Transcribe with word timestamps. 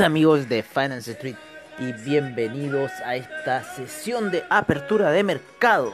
Hola 0.00 0.06
amigos 0.06 0.48
de 0.48 0.62
Finance 0.62 1.12
Street 1.12 1.36
y 1.78 1.92
bienvenidos 1.92 2.90
a 3.04 3.16
esta 3.16 3.62
sesión 3.62 4.30
de 4.30 4.44
apertura 4.48 5.10
de 5.10 5.22
mercados. 5.22 5.92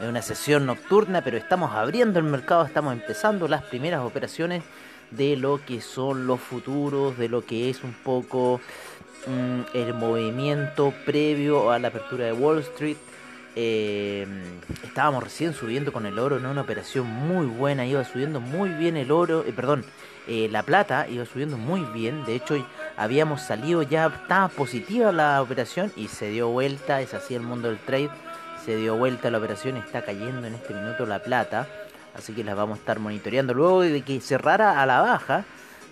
Es 0.00 0.08
una 0.08 0.20
sesión 0.20 0.66
nocturna, 0.66 1.22
pero 1.22 1.36
estamos 1.36 1.70
abriendo 1.76 2.18
el 2.18 2.24
mercado, 2.24 2.64
estamos 2.64 2.92
empezando 2.92 3.46
las 3.46 3.62
primeras 3.62 4.00
operaciones 4.00 4.64
de 5.12 5.36
lo 5.36 5.64
que 5.64 5.80
son 5.80 6.26
los 6.26 6.40
futuros, 6.40 7.16
de 7.16 7.28
lo 7.28 7.46
que 7.46 7.70
es 7.70 7.84
un 7.84 7.92
poco 7.92 8.60
mm, 9.28 9.76
el 9.76 9.94
movimiento 9.94 10.92
previo 11.06 11.70
a 11.70 11.78
la 11.78 11.86
apertura 11.86 12.24
de 12.24 12.32
Wall 12.32 12.58
Street. 12.58 12.96
Eh, 13.54 14.26
estábamos 14.82 15.22
recién 15.22 15.54
subiendo 15.54 15.92
con 15.92 16.04
el 16.04 16.18
oro 16.18 16.36
en 16.36 16.46
una 16.46 16.62
operación 16.62 17.06
muy 17.06 17.46
buena, 17.46 17.86
iba 17.86 18.02
subiendo 18.02 18.40
muy 18.40 18.70
bien 18.70 18.96
el 18.96 19.12
oro, 19.12 19.44
eh, 19.46 19.52
perdón, 19.54 19.84
eh, 20.28 20.48
la 20.50 20.62
plata 20.62 21.08
iba 21.08 21.24
subiendo 21.26 21.56
muy 21.56 21.80
bien, 21.80 22.24
de 22.24 22.36
hecho 22.36 22.54
habíamos 22.96 23.42
salido 23.42 23.82
ya, 23.82 24.06
estaba 24.06 24.48
positiva 24.48 25.10
la 25.10 25.42
operación 25.42 25.92
y 25.96 26.08
se 26.08 26.28
dio 26.30 26.48
vuelta, 26.48 27.00
es 27.00 27.12
así 27.14 27.34
el 27.34 27.42
mundo 27.42 27.68
del 27.68 27.78
trade, 27.78 28.10
se 28.64 28.76
dio 28.76 28.96
vuelta 28.96 29.30
la 29.30 29.38
operación, 29.38 29.76
está 29.76 30.02
cayendo 30.02 30.46
en 30.46 30.54
este 30.54 30.74
minuto 30.74 31.06
la 31.06 31.18
plata, 31.18 31.66
así 32.16 32.32
que 32.32 32.44
las 32.44 32.56
vamos 32.56 32.78
a 32.78 32.80
estar 32.80 33.00
monitoreando. 33.00 33.54
Luego 33.54 33.80
de 33.80 34.02
que 34.02 34.20
cerrara 34.20 34.80
a 34.80 34.86
la 34.86 35.00
baja, 35.00 35.44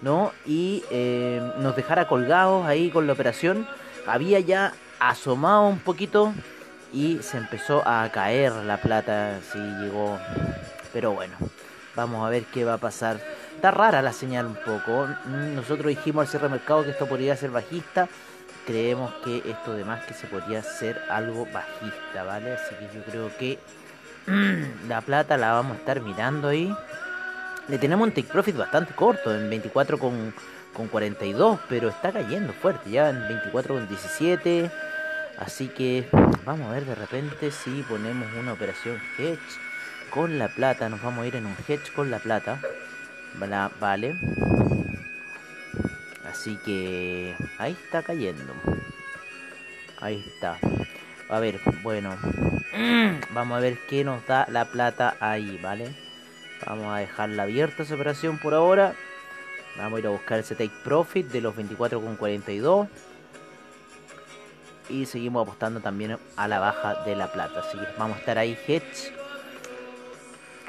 ¿no? 0.02 0.32
Y 0.46 0.84
eh, 0.90 1.40
nos 1.58 1.74
dejara 1.74 2.06
colgados 2.06 2.66
ahí 2.66 2.90
con 2.90 3.08
la 3.08 3.12
operación, 3.12 3.66
había 4.06 4.38
ya 4.38 4.72
asomado 5.00 5.66
un 5.66 5.80
poquito 5.80 6.32
y 6.92 7.18
se 7.22 7.38
empezó 7.38 7.82
a 7.86 8.08
caer 8.12 8.52
la 8.52 8.76
plata, 8.76 9.38
así 9.38 9.58
llegó, 9.58 10.18
pero 10.92 11.12
bueno, 11.12 11.34
vamos 11.96 12.24
a 12.24 12.30
ver 12.30 12.44
qué 12.44 12.64
va 12.64 12.74
a 12.74 12.78
pasar. 12.78 13.20
Está 13.60 13.72
rara 13.72 14.00
la 14.00 14.14
señal 14.14 14.46
un 14.46 14.54
poco. 14.54 15.06
Nosotros 15.54 15.88
dijimos 15.88 16.22
al 16.22 16.28
cierre 16.28 16.44
de 16.44 16.54
mercado 16.54 16.82
que 16.82 16.92
esto 16.92 17.06
podría 17.06 17.36
ser 17.36 17.50
bajista. 17.50 18.08
Creemos 18.66 19.12
que 19.22 19.42
esto 19.44 19.74
de 19.74 19.84
más 19.84 20.02
que 20.06 20.14
se 20.14 20.26
podría 20.28 20.62
ser 20.62 20.98
algo 21.10 21.44
bajista, 21.52 22.24
¿vale? 22.24 22.54
Así 22.54 22.74
que 22.76 22.88
yo 22.96 23.04
creo 23.04 23.30
que 23.36 23.58
la 24.88 25.02
plata 25.02 25.36
la 25.36 25.52
vamos 25.52 25.72
a 25.76 25.80
estar 25.80 26.00
mirando 26.00 26.48
ahí. 26.48 26.74
Le 27.68 27.76
tenemos 27.76 28.08
un 28.08 28.14
take 28.14 28.28
profit 28.28 28.56
bastante 28.56 28.94
corto, 28.94 29.36
en 29.36 29.50
24 29.50 29.98
con, 29.98 30.32
con 30.72 30.88
42, 30.88 31.60
pero 31.68 31.90
está 31.90 32.12
cayendo 32.12 32.54
fuerte, 32.54 32.88
ya 32.88 33.10
en 33.10 33.28
24 33.28 33.74
con 33.74 33.86
17. 33.86 34.70
Así 35.38 35.68
que 35.68 36.08
vamos 36.46 36.66
a 36.70 36.72
ver 36.72 36.86
de 36.86 36.94
repente 36.94 37.50
si 37.50 37.82
ponemos 37.82 38.26
una 38.40 38.54
operación 38.54 38.98
hedge 39.18 39.38
con 40.08 40.38
la 40.38 40.48
plata. 40.48 40.88
Nos 40.88 41.02
vamos 41.02 41.24
a 41.24 41.26
ir 41.26 41.36
en 41.36 41.44
un 41.44 41.56
hedge 41.68 41.92
con 41.94 42.10
la 42.10 42.20
plata. 42.20 42.58
Vale. 43.80 44.14
Así 46.30 46.56
que 46.64 47.34
ahí 47.58 47.72
está 47.72 48.02
cayendo. 48.02 48.52
Ahí 50.00 50.24
está. 50.26 50.58
A 51.28 51.40
ver, 51.40 51.60
bueno. 51.82 52.16
Vamos 53.34 53.58
a 53.58 53.60
ver 53.60 53.78
qué 53.88 54.04
nos 54.04 54.26
da 54.26 54.46
la 54.48 54.66
plata 54.66 55.16
ahí, 55.20 55.58
¿vale? 55.62 55.94
Vamos 56.66 56.86
a 56.86 56.98
dejarla 56.98 57.44
abierta 57.44 57.82
esa 57.82 57.94
operación 57.94 58.38
por 58.38 58.54
ahora. 58.54 58.94
Vamos 59.76 59.96
a 59.96 60.00
ir 60.00 60.06
a 60.06 60.10
buscar 60.10 60.38
ese 60.38 60.54
take 60.54 60.72
profit 60.84 61.26
de 61.28 61.40
los 61.40 61.54
24,42. 61.56 62.88
Y 64.88 65.06
seguimos 65.06 65.42
apostando 65.42 65.80
también 65.80 66.18
a 66.36 66.48
la 66.48 66.58
baja 66.58 67.04
de 67.04 67.16
la 67.16 67.32
plata. 67.32 67.60
Así 67.60 67.78
que 67.78 67.86
vamos 67.96 68.16
a 68.16 68.20
estar 68.20 68.38
ahí 68.38 68.58
hedge. 68.66 69.19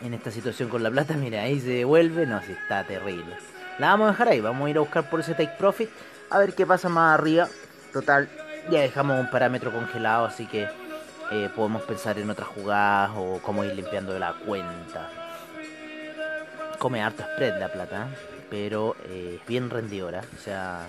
En 0.03 0.16
esta 0.16 0.31
situación 0.31 0.69
con 0.69 0.81
la 0.81 0.89
plata, 0.89 1.13
mira, 1.13 1.44
ahí 1.44 1.59
se 1.59 1.69
devuelve. 1.69 2.25
No, 2.25 2.41
si 2.41 2.53
está 2.53 2.84
terrible. 2.85 3.38
La 3.78 3.88
vamos 3.88 4.07
a 4.07 4.12
dejar 4.12 4.29
ahí. 4.29 4.41
Vamos 4.41 4.66
a 4.66 4.69
ir 4.69 4.78
a 4.78 4.79
buscar 4.79 5.09
por 5.09 5.19
ese 5.19 5.34
take 5.34 5.53
profit. 5.57 5.89
A 6.29 6.39
ver 6.39 6.53
qué 6.53 6.66
pasa 6.66 6.89
más 6.89 7.19
arriba. 7.19 7.47
Total, 7.94 8.28
ya 8.69 8.81
dejamos 8.81 9.19
un 9.19 9.29
parámetro 9.29 9.72
congelado. 9.72 10.25
Así 10.25 10.47
que 10.47 10.67
eh, 11.31 11.50
podemos 11.56 11.84
pensar 11.84 12.17
en 12.17 12.29
otras 12.29 12.47
jugadas 12.50 13.11
o 13.16 13.40
cómo 13.44 13.63
ir 13.63 13.75
limpiando 13.75 14.17
la 14.17 14.34
cuenta. 14.34 15.09
Come 16.79 17.01
harto 17.01 17.23
spread 17.34 17.59
la 17.59 17.69
plata, 17.69 18.07
¿eh? 18.07 18.45
pero 18.50 18.95
eh, 19.06 19.40
bien 19.47 19.69
rendidora. 19.69 20.23
O 20.35 20.40
sea, 20.40 20.88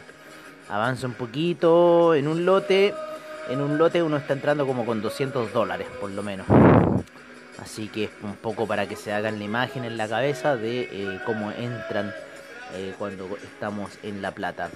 avanza 0.70 1.06
un 1.06 1.14
poquito 1.14 2.14
en 2.14 2.28
un 2.28 2.46
lote. 2.46 2.94
En 3.50 3.60
un 3.60 3.76
lote 3.76 4.02
uno 4.02 4.16
está 4.16 4.32
entrando 4.32 4.66
como 4.66 4.86
con 4.86 5.02
200 5.02 5.52
dólares, 5.52 5.86
por 6.00 6.10
lo 6.10 6.22
menos. 6.22 6.46
Así 7.62 7.86
que 7.86 8.04
es 8.04 8.10
un 8.22 8.34
poco 8.34 8.66
para 8.66 8.88
que 8.88 8.96
se 8.96 9.12
hagan 9.12 9.38
la 9.38 9.44
imagen 9.44 9.84
en 9.84 9.96
la 9.96 10.08
cabeza 10.08 10.56
de 10.56 10.88
eh, 10.90 11.20
cómo 11.24 11.52
entran 11.52 12.12
eh, 12.74 12.92
cuando 12.98 13.38
estamos 13.40 13.92
en 14.02 14.20
la 14.20 14.32
plata. 14.32 14.68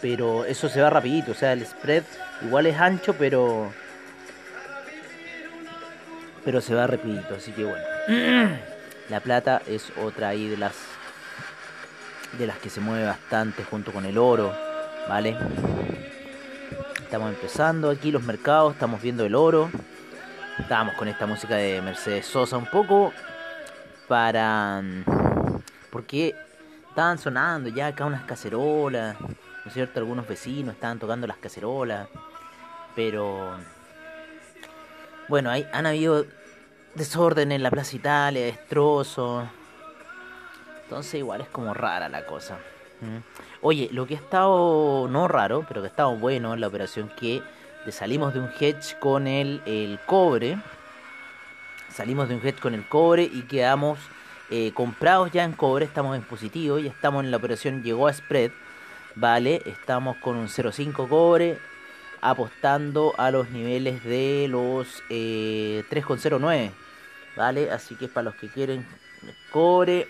Pero 0.00 0.46
eso 0.46 0.70
se 0.70 0.80
va 0.80 0.88
rapidito, 0.88 1.32
o 1.32 1.34
sea, 1.34 1.52
el 1.52 1.66
spread 1.66 2.04
igual 2.42 2.64
es 2.64 2.78
ancho, 2.78 3.14
pero 3.14 3.70
pero 6.42 6.62
se 6.62 6.74
va 6.74 6.86
rapidito, 6.86 7.34
así 7.34 7.52
que 7.52 7.64
bueno. 7.64 7.84
La 9.10 9.20
plata 9.20 9.60
es 9.66 9.92
otra 10.02 10.28
ahí 10.28 10.48
de 10.48 10.56
las 10.56 10.72
de 12.38 12.46
las 12.46 12.56
que 12.56 12.70
se 12.70 12.80
mueve 12.80 13.04
bastante 13.04 13.64
junto 13.64 13.92
con 13.92 14.06
el 14.06 14.16
oro, 14.16 14.56
¿vale? 15.08 15.36
Estamos 17.02 17.34
empezando 17.34 17.90
aquí 17.90 18.10
los 18.10 18.22
mercados, 18.22 18.72
estamos 18.72 19.02
viendo 19.02 19.26
el 19.26 19.34
oro. 19.34 19.70
Estábamos 20.62 20.94
con 20.94 21.08
esta 21.08 21.26
música 21.26 21.56
de 21.56 21.82
Mercedes 21.82 22.24
Sosa 22.24 22.56
un 22.56 22.66
poco 22.66 23.12
para 24.06 24.80
porque 25.90 26.36
estaban 26.88 27.18
sonando 27.18 27.68
ya 27.68 27.88
acá 27.88 28.06
unas 28.06 28.22
cacerolas, 28.22 29.20
¿no 29.20 29.28
es 29.66 29.74
cierto? 29.74 29.98
Algunos 29.98 30.26
vecinos 30.26 30.76
estaban 30.76 31.00
tocando 31.00 31.26
las 31.26 31.36
cacerolas, 31.38 32.08
pero 32.94 33.56
bueno, 35.28 35.50
hay, 35.50 35.66
han 35.72 35.84
habido 35.84 36.26
desorden 36.94 37.50
en 37.50 37.64
la 37.64 37.70
Plaza 37.70 37.96
Italia, 37.96 38.44
destrozos. 38.44 39.44
Entonces 40.84 41.14
igual 41.14 41.40
es 41.40 41.48
como 41.48 41.74
rara 41.74 42.08
la 42.08 42.24
cosa. 42.24 42.56
¿Mm? 43.00 43.18
Oye, 43.62 43.88
lo 43.90 44.06
que 44.06 44.14
ha 44.14 44.18
estado 44.18 45.08
no 45.08 45.26
raro, 45.26 45.64
pero 45.66 45.82
que 45.82 45.88
ha 45.88 45.90
estado 45.90 46.16
bueno 46.16 46.54
en 46.54 46.60
la 46.60 46.68
operación 46.68 47.10
que 47.18 47.42
salimos 47.90 48.32
de 48.32 48.40
un 48.40 48.50
hedge 48.58 48.96
con 49.00 49.26
el, 49.26 49.98
cobre. 50.06 50.58
Salimos 51.90 52.28
de 52.28 52.36
un 52.36 52.46
hedge 52.46 52.60
con 52.60 52.74
el 52.74 52.86
cobre 52.86 53.24
y 53.24 53.42
quedamos 53.42 53.98
eh, 54.50 54.72
comprados 54.72 55.32
ya 55.32 55.44
en 55.44 55.52
cobre. 55.52 55.84
Estamos 55.84 56.16
en 56.16 56.22
positivo, 56.22 56.78
ya 56.78 56.90
estamos 56.90 57.24
en 57.24 57.30
la 57.30 57.38
operación, 57.38 57.82
llegó 57.82 58.06
a 58.06 58.12
spread. 58.12 58.52
Vale, 59.14 59.62
estamos 59.66 60.16
con 60.18 60.36
un 60.36 60.48
0.5 60.48 61.08
cobre 61.08 61.58
apostando 62.20 63.12
a 63.18 63.32
los 63.32 63.50
niveles 63.50 64.04
de 64.04 64.46
los 64.48 65.02
eh, 65.10 65.84
3,09. 65.90 66.70
¿Vale? 67.36 67.70
Así 67.70 67.96
que 67.96 68.08
para 68.08 68.26
los 68.26 68.34
que 68.36 68.48
quieren 68.48 68.86
cobre 69.50 70.06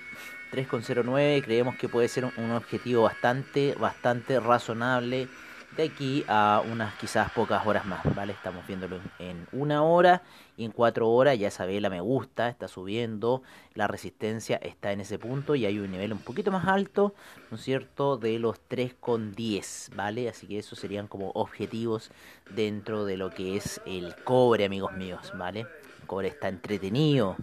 3,09 0.53 1.43
creemos 1.45 1.77
que 1.77 1.89
puede 1.89 2.09
ser 2.09 2.25
un 2.25 2.51
objetivo 2.51 3.05
bastante, 3.05 3.75
bastante 3.79 4.41
razonable 4.41 5.29
de 5.77 5.85
aquí 5.85 6.25
a 6.29 6.63
unas 6.71 6.95
quizás 6.97 7.31
pocas 7.33 7.67
horas 7.67 7.87
más, 7.87 8.03
¿vale? 8.15 8.33
Estamos 8.33 8.67
viéndolo 8.67 8.99
en 9.19 9.47
una 9.53 9.83
hora 9.83 10.23
y 10.57 10.65
en 10.65 10.71
cuatro 10.71 11.09
horas 11.09 11.39
ya 11.39 11.49
esa 11.49 11.65
vela 11.65 11.89
me 11.89 12.01
gusta, 12.01 12.49
está 12.49 12.69
subiendo, 12.69 13.43
la 13.75 13.89
resistencia 13.89 14.57
está 14.59 14.93
en 14.93 15.01
ese 15.01 15.19
punto 15.19 15.55
y 15.55 15.65
hay 15.65 15.79
un 15.79 15.91
nivel 15.91 16.13
un 16.13 16.19
poquito 16.19 16.53
más 16.53 16.69
alto, 16.69 17.15
¿no 17.51 17.57
es 17.57 17.63
cierto?, 17.63 18.19
de 18.19 18.39
los 18.39 18.57
3,10, 18.69 19.95
¿vale? 19.95 20.29
Así 20.29 20.47
que 20.47 20.59
esos 20.59 20.79
serían 20.79 21.07
como 21.09 21.31
objetivos 21.31 22.11
dentro 22.51 23.07
de 23.07 23.17
lo 23.17 23.31
que 23.31 23.57
es 23.57 23.81
el 23.87 24.15
cobre, 24.25 24.67
amigos 24.67 24.93
míos, 24.93 25.33
¿vale? 25.37 25.61
El 26.01 26.07
cobre 26.07 26.29
está 26.29 26.49
entretenido, 26.49 27.37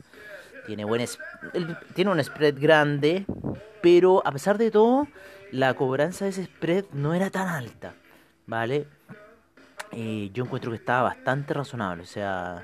tiene, 0.67 0.85
buen 0.85 1.03
tiene 1.95 2.11
un 2.11 2.23
spread 2.23 2.59
grande, 2.59 3.25
pero 3.81 4.21
a 4.23 4.31
pesar 4.31 4.59
de 4.59 4.69
todo, 4.69 5.07
la 5.51 5.73
cobranza 5.73 6.25
de 6.25 6.31
ese 6.31 6.45
spread 6.45 6.85
no 6.93 7.15
era 7.15 7.31
tan 7.31 7.47
alta, 7.47 7.95
¿vale? 8.49 8.87
Eh, 9.91 10.31
yo 10.33 10.43
encuentro 10.43 10.71
que 10.71 10.77
estaba 10.77 11.03
bastante 11.03 11.53
razonable, 11.53 12.03
o 12.03 12.07
sea, 12.07 12.63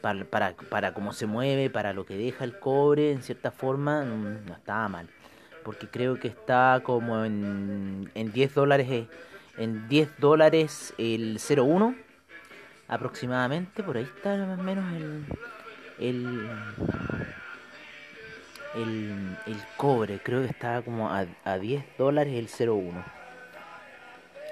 para, 0.00 0.24
para, 0.24 0.54
para 0.54 0.94
cómo 0.94 1.12
se 1.12 1.26
mueve, 1.26 1.68
para 1.70 1.92
lo 1.92 2.06
que 2.06 2.16
deja 2.16 2.44
el 2.44 2.58
cobre, 2.58 3.12
en 3.12 3.22
cierta 3.22 3.50
forma, 3.50 4.02
mm, 4.02 4.46
no 4.46 4.54
estaba 4.54 4.88
mal. 4.88 5.08
Porque 5.62 5.88
creo 5.88 6.18
que 6.18 6.28
está 6.28 6.80
como 6.82 7.24
en, 7.24 8.10
en 8.14 8.32
10 8.32 8.54
dólares, 8.54 8.88
eh, 8.90 9.08
en 9.58 9.88
10 9.88 10.18
dólares 10.18 10.94
el 10.96 11.38
01 11.38 11.94
aproximadamente, 12.88 13.82
por 13.82 13.98
ahí 13.98 14.04
está 14.04 14.36
más 14.46 14.58
o 14.58 14.62
menos 14.62 14.84
el, 14.94 15.24
el, 15.98 16.50
el, 18.74 19.36
el 19.46 19.56
cobre, 19.76 20.18
creo 20.22 20.40
que 20.40 20.48
está 20.48 20.80
como 20.82 21.10
a, 21.10 21.26
a 21.44 21.58
10 21.58 21.84
dólares 21.98 22.34
el 22.34 22.68
01. 22.68 23.19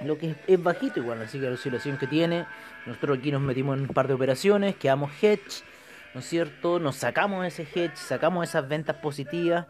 Lo 0.01 0.17
que 0.17 0.37
es, 0.47 0.63
bajito 0.63 1.01
igual, 1.01 1.23
así 1.23 1.41
que 1.41 1.47
la 1.47 1.55
oscilación 1.55 1.99
que 1.99 2.07
tiene. 2.07 2.47
Nosotros 2.87 3.19
aquí 3.19 3.33
nos 3.33 3.41
metimos 3.41 3.77
en 3.77 3.83
un 3.83 3.89
par 3.89 4.07
de 4.07 4.15
operaciones, 4.15 4.77
quedamos 4.77 5.11
hedge, 5.23 5.65
¿no 6.15 6.21
es 6.21 6.27
cierto? 6.27 6.79
Nos 6.79 6.97
sacamos 6.97 7.45
ese 7.47 7.63
hedge, 7.63 7.97
sacamos 7.97 8.49
esas 8.49 8.69
ventas 8.69 8.97
positivas. 8.97 9.67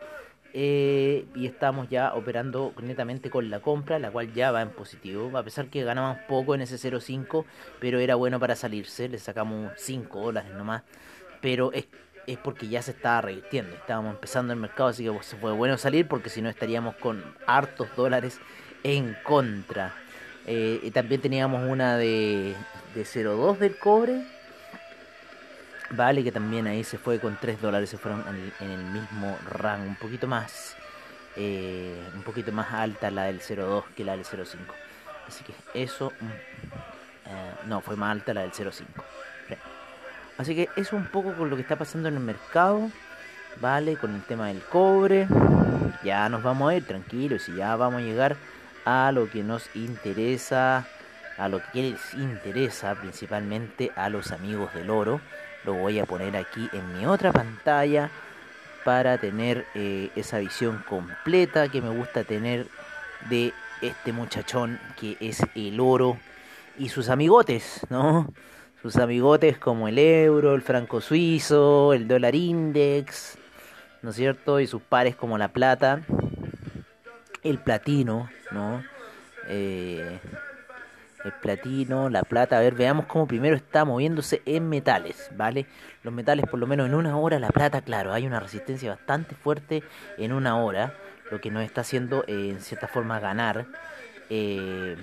Eh, 0.55 1.27
y 1.35 1.47
estamos 1.47 1.91
ya 1.91 2.15
operando 2.15 2.73
netamente 2.83 3.29
con 3.29 3.51
la 3.51 3.61
compra, 3.61 3.99
la 3.99 4.11
cual 4.11 4.33
ya 4.33 4.51
va 4.51 4.63
en 4.63 4.71
positivo, 4.71 5.37
a 5.37 5.43
pesar 5.43 5.69
que 5.69 5.85
ganamos 5.85 6.19
poco 6.27 6.55
en 6.55 6.63
ese 6.63 6.77
0.5, 6.77 7.45
pero 7.79 7.99
era 7.99 8.15
bueno 8.15 8.41
para 8.41 8.57
salirse, 8.57 9.11
le 9.11 9.19
sacamos 9.19 9.71
5 9.77 10.21
dólares 10.21 10.55
nomás, 10.55 10.85
pero 11.43 11.71
es, 11.75 11.87
es 12.27 12.39
porque 12.39 12.67
ya 12.67 12.81
se 12.81 12.93
estaba 12.93 13.21
revirtiendo, 13.21 13.77
estábamos 13.77 14.15
empezando 14.15 14.55
el 14.55 14.59
mercado, 14.59 14.89
así 14.89 15.05
que 15.05 15.13
pues, 15.13 15.37
fue 15.39 15.53
bueno 15.53 15.77
salir 15.77 16.09
porque 16.09 16.31
si 16.31 16.41
no 16.41 16.49
estaríamos 16.49 16.97
con 16.97 17.23
hartos 17.47 17.95
dólares 17.95 18.41
en 18.85 19.17
contra. 19.25 19.95
Eh, 20.47 20.91
también 20.95 21.21
teníamos 21.21 21.69
una 21.69 21.97
de, 21.97 22.55
de 22.95 23.03
0.2 23.03 23.59
del 23.59 23.79
cobre. 23.79 24.25
Vale, 25.91 26.23
que 26.23 26.33
también 26.33 26.67
ahí 26.67 26.85
se 26.85 26.99
fue 26.99 27.19
con 27.19 27.39
3 27.41 27.63
dólares, 27.63 27.89
se 27.89 27.97
fueron 27.97 28.23
en, 28.61 28.71
el 28.71 28.85
mismo 28.85 29.39
rango, 29.51 29.89
un 29.89 29.97
poquito 29.97 30.27
más, 30.27 30.77
eh, 31.35 31.99
un 32.15 32.23
poquito 32.23 32.53
más 32.53 32.73
alta 32.75 33.11
la 33.11 33.25
del 33.25 33.41
0.2 33.41 33.85
que 33.97 34.05
la 34.05 34.13
del 34.13 34.25
0.5. 34.25 34.59
Así 35.27 35.45
que 35.45 35.55
eso, 35.73 36.13
mm, 36.21 36.27
eh, 36.27 37.55
no, 37.67 37.81
fue 37.81 37.97
más 37.97 38.13
alta 38.13 38.35
la 38.35 38.43
del 38.43 38.53
0.5. 38.53 38.85
Así 40.37 40.55
que 40.55 40.69
eso 40.77 40.95
un 40.95 41.07
poco 41.07 41.33
con 41.35 41.51
lo 41.51 41.57
que 41.57 41.63
está 41.63 41.77
pasando 41.77 42.09
en 42.09 42.15
el 42.15 42.21
mercado, 42.21 42.91
vale, 43.61 43.97
con 43.97 44.15
el 44.15 44.23
tema 44.23 44.49
del 44.49 44.63
cobre. 44.63 45.27
Ya 46.05 46.29
nos 46.29 46.43
vamos 46.43 46.71
a 46.71 46.77
ir 46.77 46.87
tranquilos 46.87 47.49
y 47.49 47.57
ya 47.57 47.75
vamos 47.77 48.03
a 48.03 48.05
llegar 48.05 48.37
a 48.89 49.13
lo 49.13 49.29
que 49.29 49.43
nos 49.43 49.69
interesa, 49.75 50.87
a 51.37 51.49
lo 51.51 51.61
que 51.73 51.91
les 51.91 52.15
interesa 52.15 52.95
principalmente 52.95 53.93
a 53.95 54.09
los 54.09 54.33
amigos 54.33 54.73
del 54.73 54.89
oro. 54.89 55.21
Lo 55.67 55.75
voy 55.75 55.99
a 55.99 56.07
poner 56.07 56.35
aquí 56.39 56.71
en 56.73 56.97
mi 56.97 57.05
otra 57.05 57.31
pantalla 57.31 58.11
para 58.87 59.19
tener 59.19 59.67
eh, 59.75 60.11
esa 60.17 60.39
visión 60.39 60.83
completa 60.89 61.69
que 61.69 61.83
me 61.83 61.91
gusta 61.91 62.25
tener 62.25 62.67
de 63.29 63.53
este 63.83 64.13
muchachón 64.13 64.81
que 64.99 65.19
es 65.21 65.43
el 65.55 65.79
oro 65.81 66.17
y 66.79 66.89
sus 66.89 67.11
amigotes, 67.11 67.87
¿no? 67.91 68.33
Sus 68.81 68.97
amigotes 68.97 69.59
como 69.59 69.89
el 69.89 69.99
euro, 69.99 70.55
el 70.55 70.63
franco 70.63 71.03
suizo, 71.03 71.93
el 71.93 72.09
dólar 72.09 72.35
index, 72.35 73.37
¿no 74.01 74.11
es 74.11 74.17
cierto? 74.17 74.61
Y 74.61 74.67
sus 74.67 74.81
pares 74.81 75.15
como 75.15 75.37
la 75.37 75.49
plata 75.49 76.01
el 77.43 77.59
platino, 77.59 78.29
¿no? 78.51 78.83
Eh, 79.49 80.19
el 81.25 81.33
platino, 81.33 82.09
la 82.09 82.23
plata, 82.23 82.59
a 82.59 82.61
ver, 82.61 82.75
veamos 82.75 83.07
cómo 83.07 83.27
primero 83.27 83.57
está 83.57 83.85
moviéndose 83.85 84.41
en 84.47 84.69
metales, 84.69 85.31
¿vale? 85.37 85.67
Los 86.03 86.15
metales 86.15 86.47
por 86.47 86.61
lo 86.61 86.67
menos 86.67 86.87
en 86.87 86.95
una 86.95 87.17
hora, 87.17 87.39
la 87.39 87.49
plata, 87.49 87.81
claro, 87.83 88.13
hay 88.13 88.27
una 88.27 88.41
resistencia 88.41 88.91
bastante 88.91 89.35
fuerte 89.35 89.83
en 90.17 90.33
una 90.33 90.57
hora, 90.59 90.95
lo 91.31 91.41
que 91.41 91.51
nos 91.51 91.65
está 91.65 91.81
haciendo 91.81 92.25
eh, 92.29 92.51
en 92.51 92.61
cierta 92.61 92.87
forma 92.87 93.19
ganar 93.19 93.67
eh, 94.31 94.97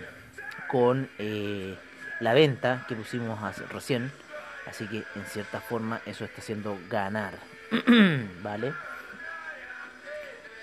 con 0.70 1.10
la 2.20 2.34
venta 2.34 2.86
que 2.88 2.96
pusimos 2.96 3.38
recién, 3.70 4.12
así 4.68 4.88
que 4.88 4.98
en 4.98 5.26
cierta 5.28 5.60
forma 5.60 6.00
eso 6.06 6.24
está 6.24 6.42
haciendo 6.42 6.78
ganar, 6.90 7.34
¿vale? 8.42 8.74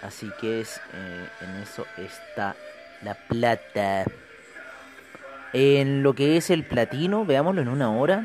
Así 0.02 0.30
que 0.40 0.60
es 0.60 0.80
eh, 0.92 1.28
en 1.40 1.62
eso 1.62 1.86
está 1.96 2.56
la 3.02 3.14
plata. 3.14 4.04
En 5.52 6.02
lo 6.02 6.14
que 6.14 6.36
es 6.36 6.50
el 6.50 6.64
platino, 6.64 7.24
veámoslo 7.24 7.62
en 7.62 7.68
una 7.68 7.90
hora. 7.90 8.24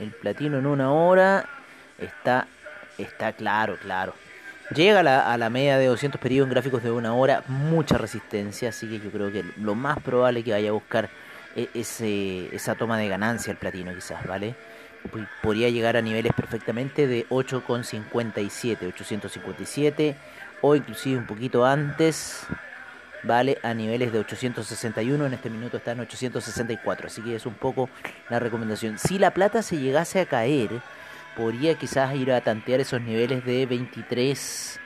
El 0.00 0.10
platino 0.10 0.58
en 0.58 0.66
una 0.66 0.92
hora 0.92 1.48
está, 1.98 2.46
está 2.98 3.32
claro, 3.32 3.76
claro. 3.80 4.14
Llega 4.74 5.00
a 5.00 5.02
la, 5.02 5.32
a 5.32 5.38
la 5.38 5.50
media 5.50 5.78
de 5.78 5.86
200 5.86 6.20
periodos 6.20 6.48
en 6.48 6.54
gráficos 6.54 6.82
de 6.82 6.90
una 6.90 7.14
hora, 7.14 7.44
mucha 7.48 7.98
resistencia, 7.98 8.70
así 8.70 8.88
que 8.88 8.98
yo 8.98 9.10
creo 9.10 9.30
que 9.30 9.44
lo 9.58 9.74
más 9.74 10.00
probable 10.00 10.42
que 10.42 10.52
vaya 10.52 10.70
a 10.70 10.72
buscar 10.72 11.10
es 11.54 11.68
ese, 11.74 12.54
esa 12.54 12.74
toma 12.74 12.98
de 12.98 13.08
ganancia 13.08 13.50
el 13.50 13.58
platino 13.58 13.94
quizás, 13.94 14.26
¿vale? 14.26 14.54
Podría 15.42 15.68
llegar 15.70 15.96
a 15.96 16.02
niveles 16.02 16.32
perfectamente 16.32 17.06
de 17.06 17.26
8,57, 17.28 18.88
857 18.88 20.16
o 20.62 20.74
inclusive 20.74 21.18
un 21.18 21.26
poquito 21.26 21.64
antes, 21.64 22.46
vale, 23.22 23.58
a 23.62 23.74
niveles 23.74 24.12
de 24.12 24.18
861, 24.20 25.26
en 25.26 25.34
este 25.34 25.50
minuto 25.50 25.76
está 25.76 25.92
en 25.92 26.00
864, 26.00 27.06
así 27.08 27.22
que 27.22 27.36
es 27.36 27.46
un 27.46 27.54
poco 27.54 27.88
la 28.30 28.38
recomendación. 28.38 28.98
Si 28.98 29.18
la 29.18 29.32
plata 29.32 29.62
se 29.62 29.78
llegase 29.78 30.20
a 30.20 30.26
caer, 30.26 30.70
podría 31.36 31.74
quizás 31.74 32.14
ir 32.14 32.32
a 32.32 32.40
tantear 32.40 32.80
esos 32.80 33.00
niveles 33.00 33.44
de 33.44 33.66
23, 33.66 34.80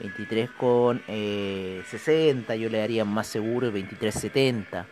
23 0.00 0.50
con 0.50 1.02
60, 1.06 2.56
yo 2.56 2.68
le 2.68 2.78
daría 2.78 3.04
más 3.04 3.28
seguro 3.28 3.70
23.70, 3.70 4.84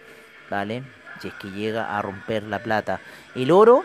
¿vale? 0.50 0.82
Si 1.20 1.28
es 1.28 1.34
que 1.34 1.50
llega 1.50 1.96
a 1.96 2.02
romper 2.02 2.44
la 2.44 2.60
plata. 2.60 3.00
El 3.34 3.50
oro 3.50 3.82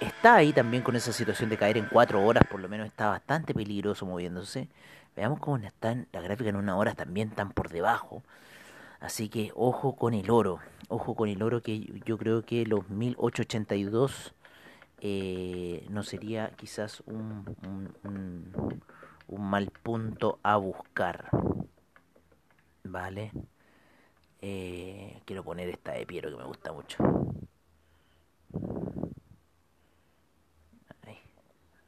está 0.00 0.36
ahí 0.36 0.52
también 0.52 0.82
con 0.82 0.96
esa 0.96 1.12
situación 1.12 1.50
de 1.50 1.56
caer 1.56 1.76
en 1.76 1.86
cuatro 1.86 2.24
horas, 2.24 2.44
por 2.50 2.60
lo 2.60 2.68
menos 2.68 2.86
está 2.86 3.08
bastante 3.08 3.54
peligroso 3.54 4.06
moviéndose. 4.06 4.68
Veamos 5.16 5.40
cómo 5.40 5.56
están 5.58 6.06
la 6.12 6.20
gráfica 6.20 6.50
en 6.50 6.56
una 6.56 6.76
hora 6.76 6.94
también 6.94 7.30
tan 7.30 7.50
por 7.52 7.68
debajo. 7.70 8.22
Así 9.00 9.28
que 9.28 9.52
ojo 9.54 9.96
con 9.96 10.14
el 10.14 10.30
oro, 10.30 10.60
ojo 10.88 11.14
con 11.14 11.28
el 11.28 11.42
oro 11.42 11.62
que 11.62 11.80
yo 12.04 12.18
creo 12.18 12.42
que 12.42 12.66
los 12.66 12.88
1882 12.90 14.34
eh, 15.00 15.86
no 15.90 16.02
sería 16.02 16.50
quizás 16.56 17.02
un, 17.06 17.56
un, 18.04 19.50
mal 19.50 19.70
punto 19.82 20.38
a 20.42 20.56
buscar. 20.56 21.30
Vale. 22.84 23.32
Eh, 24.40 25.20
quiero 25.24 25.44
poner 25.44 25.68
esta 25.68 25.92
de 25.92 26.06
Piero 26.06 26.30
que 26.30 26.36
me 26.36 26.44
gusta 26.44 26.72
mucho. 26.72 26.98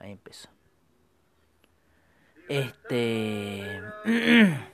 Ahí 0.00 0.12
empezó. 0.12 0.48
Este. 2.48 3.80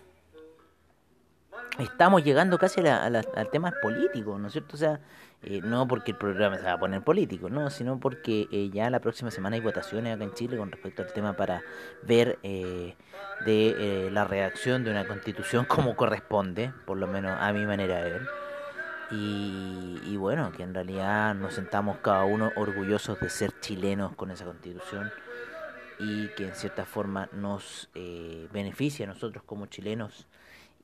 Estamos 1.79 2.25
llegando 2.25 2.57
casi 2.57 2.81
a 2.87 3.05
al 3.05 3.51
tema 3.51 3.75
político, 3.83 4.39
¿no 4.39 4.47
es 4.47 4.55
cierto? 4.55 4.77
O 4.77 4.79
sea, 4.79 5.01
eh, 5.43 5.61
no 5.63 5.87
porque 5.87 6.13
el 6.13 6.17
programa 6.17 6.57
se 6.57 6.65
va 6.65 6.73
a 6.73 6.79
poner 6.79 7.03
político, 7.03 7.51
no, 7.51 7.69
sino 7.69 8.01
porque 8.01 8.49
eh, 8.51 8.71
ya 8.73 8.89
la 8.89 9.01
próxima 9.01 9.31
semana 9.31 9.57
hay 9.57 9.63
votaciones 9.63 10.15
acá 10.15 10.25
en 10.25 10.33
Chile 10.33 10.57
con 10.57 10.73
respecto 10.73 11.03
al 11.03 11.13
tema 11.13 11.35
para 11.35 11.63
ver 12.03 12.39
eh, 12.43 12.97
de 13.45 14.09
la 14.11 14.25
redacción 14.25 14.83
de 14.83 14.91
una 14.91 15.07
constitución 15.07 15.65
como 15.69 15.97
corresponde, 15.97 16.73
por 16.87 16.97
lo 16.97 17.07
menos 17.07 17.37
a 17.39 17.53
mi 17.53 17.67
manera 17.67 18.03
de 18.03 18.11
ver. 18.11 18.46
Y, 19.11 20.17
bueno, 20.17 20.51
que 20.53 20.65
en 20.65 20.75
realidad 20.75 21.35
nos 21.35 21.55
sentamos 21.55 21.99
cada 21.99 22.25
uno 22.25 22.51
orgullosos 22.57 23.21
de 23.21 23.31
ser 23.31 23.53
chilenos 23.61 24.17
con 24.17 24.31
esa 24.31 24.45
constitución 24.45 25.13
y 25.99 26.29
que 26.29 26.49
en 26.49 26.55
cierta 26.55 26.85
forma 26.85 27.29
nos 27.33 27.89
eh, 27.95 28.49
beneficia 28.53 29.07
a 29.07 29.09
nosotros 29.09 29.45
como 29.45 29.67
chilenos 29.67 30.27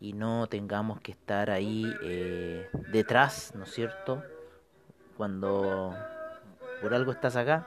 y 0.00 0.14
no 0.14 0.46
tengamos 0.46 1.00
que 1.00 1.12
estar 1.12 1.50
ahí 1.50 1.84
eh, 2.02 2.68
detrás, 2.92 3.52
¿no 3.54 3.64
es 3.64 3.72
cierto? 3.72 4.22
Cuando 5.16 5.94
por 6.80 6.94
algo 6.94 7.12
estás 7.12 7.36
acá 7.36 7.66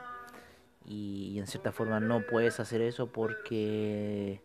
y, 0.86 1.40
en 1.40 1.48
cierta 1.48 1.72
forma 1.72 2.00
no 2.00 2.22
puedes 2.22 2.60
hacer 2.60 2.82
eso 2.82 3.08
porque 3.08 4.42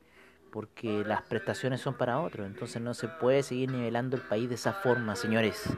porque 0.50 1.04
las 1.06 1.22
prestaciones 1.22 1.80
son 1.80 1.94
para 1.94 2.20
otros, 2.20 2.46
entonces 2.46 2.80
no 2.82 2.94
se 2.94 3.08
puede 3.08 3.42
seguir 3.42 3.70
nivelando 3.70 4.16
el 4.16 4.22
país 4.22 4.48
de 4.48 4.54
esa 4.56 4.72
forma, 4.72 5.16
señores. 5.16 5.68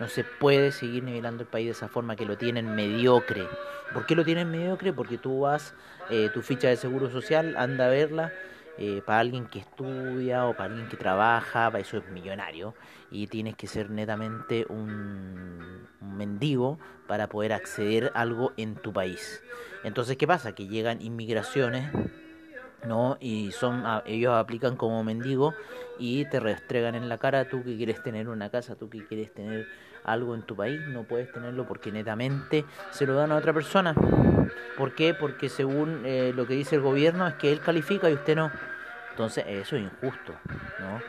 No 0.00 0.08
se 0.08 0.24
puede 0.24 0.70
seguir 0.70 1.02
nivelando 1.02 1.42
el 1.42 1.48
país 1.48 1.66
de 1.66 1.72
esa 1.72 1.88
forma 1.88 2.14
que 2.14 2.24
lo 2.24 2.38
tienen 2.38 2.74
mediocre. 2.74 3.46
¿Por 3.92 4.06
qué 4.06 4.14
lo 4.14 4.24
tienen 4.24 4.50
mediocre? 4.50 4.92
Porque 4.92 5.18
tú 5.18 5.40
vas, 5.40 5.74
eh, 6.10 6.30
tu 6.32 6.42
ficha 6.42 6.68
de 6.68 6.76
seguro 6.76 7.10
social, 7.10 7.56
anda 7.56 7.86
a 7.86 7.88
verla 7.88 8.32
eh, 8.80 9.02
para 9.04 9.18
alguien 9.18 9.46
que 9.46 9.58
estudia 9.58 10.46
o 10.46 10.52
para 10.52 10.66
alguien 10.66 10.88
que 10.88 10.96
trabaja, 10.96 11.68
para 11.68 11.80
eso 11.80 11.96
es 11.96 12.08
millonario, 12.10 12.74
y 13.10 13.26
tienes 13.26 13.56
que 13.56 13.66
ser 13.66 13.90
netamente 13.90 14.66
un, 14.68 15.88
mendigo 16.00 16.78
para 17.08 17.28
poder 17.28 17.52
acceder 17.52 18.12
a 18.14 18.20
algo 18.20 18.52
en 18.56 18.76
tu 18.76 18.92
país. 18.92 19.42
Entonces, 19.82 20.16
¿qué 20.16 20.28
pasa? 20.28 20.54
Que 20.54 20.68
llegan 20.68 21.02
inmigraciones 21.02 21.90
¿no? 22.86 23.16
Y 23.20 23.52
son 23.52 23.84
ellos 24.06 24.34
aplican 24.34 24.76
como 24.76 25.02
mendigo 25.04 25.54
y 25.98 26.24
te 26.26 26.40
restregan 26.40 26.94
en 26.94 27.08
la 27.08 27.18
cara 27.18 27.48
tú 27.48 27.62
que 27.62 27.76
quieres 27.76 28.02
tener 28.02 28.28
una 28.28 28.50
casa, 28.50 28.76
tú 28.76 28.88
que 28.88 29.04
quieres 29.06 29.32
tener 29.32 29.66
algo 30.04 30.34
en 30.34 30.42
tu 30.42 30.56
país, 30.56 30.80
no 30.88 31.04
puedes 31.04 31.30
tenerlo 31.32 31.66
porque 31.66 31.92
netamente 31.92 32.64
se 32.90 33.06
lo 33.06 33.14
dan 33.14 33.32
a 33.32 33.36
otra 33.36 33.52
persona. 33.52 33.94
¿Por 34.76 34.94
qué? 34.94 35.14
Porque 35.14 35.48
según 35.48 36.02
eh, 36.04 36.32
lo 36.34 36.46
que 36.46 36.54
dice 36.54 36.76
el 36.76 36.82
gobierno 36.82 37.26
es 37.26 37.34
que 37.34 37.52
él 37.52 37.60
califica 37.60 38.08
y 38.08 38.14
usted 38.14 38.36
no. 38.36 38.50
Entonces 39.10 39.44
eso 39.48 39.76
es 39.76 39.82
injusto, 39.82 40.34
¿no? 40.78 41.00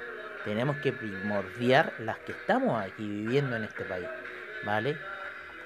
Tenemos 0.44 0.78
que 0.78 0.92
primordiar 0.92 1.94
las 2.00 2.18
que 2.20 2.32
estamos 2.32 2.82
aquí 2.82 3.08
viviendo 3.08 3.56
en 3.56 3.66
este 3.66 3.84
país, 3.84 4.08
¿vale? 4.66 4.98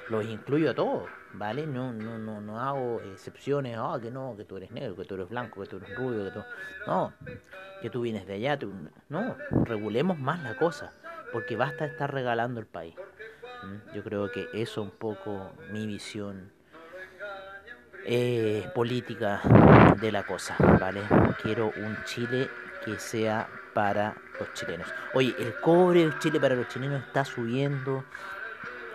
Los 0.10 0.26
incluyo 0.26 0.72
a 0.72 0.74
todos, 0.74 1.10
¿vale? 1.34 1.66
No, 1.68 1.94
no, 1.94 2.18
no, 2.18 2.42
no 2.42 2.60
hago 2.60 3.02
excepciones, 3.02 3.78
ah, 3.80 4.00
que 4.02 4.12
no, 4.12 4.36
que 4.38 4.46
tú 4.46 4.58
eres 4.58 4.72
negro, 4.72 4.96
que 4.96 5.06
tú 5.06 5.16
eres 5.16 5.30
blanco, 5.30 5.62
que 5.62 5.68
tú 5.68 5.78
eres 5.78 5.96
rubio, 5.96 6.26
que 6.26 6.32
tú... 6.32 6.44
No, 6.88 7.14
que 7.82 7.90
tú 7.90 8.02
vienes 8.02 8.26
de 8.26 8.36
allá, 8.36 8.58
no, 9.10 9.36
regulemos 9.66 10.18
más 10.18 10.42
la 10.42 10.56
cosa, 10.56 10.94
porque 11.34 11.58
basta 11.58 11.86
estar 11.86 12.14
regalando 12.14 12.62
el 12.62 12.66
país. 12.66 12.96
Yo 13.94 14.04
creo 14.04 14.32
que 14.32 14.48
eso 14.54 14.82
es 14.82 14.88
un 14.88 14.92
poco 14.92 15.52
mi 15.70 15.86
visión 15.86 16.52
eh, 18.06 18.70
política 18.74 19.42
de 20.00 20.12
la 20.12 20.24
cosa, 20.24 20.56
¿vale? 20.80 21.02
Quiero 21.42 21.74
un 21.76 21.98
Chile 22.06 22.50
que 22.86 23.00
sea 23.00 23.50
para 23.74 24.16
los 24.40 24.54
chilenos. 24.54 24.88
Oye, 25.14 25.36
el 25.40 25.56
cobre 25.60 26.06
de 26.08 26.20
Chile 26.20 26.40
para 26.40 26.56
los 26.56 26.68
chilenos 26.68 27.04
está 27.04 27.26
subiendo, 27.26 28.04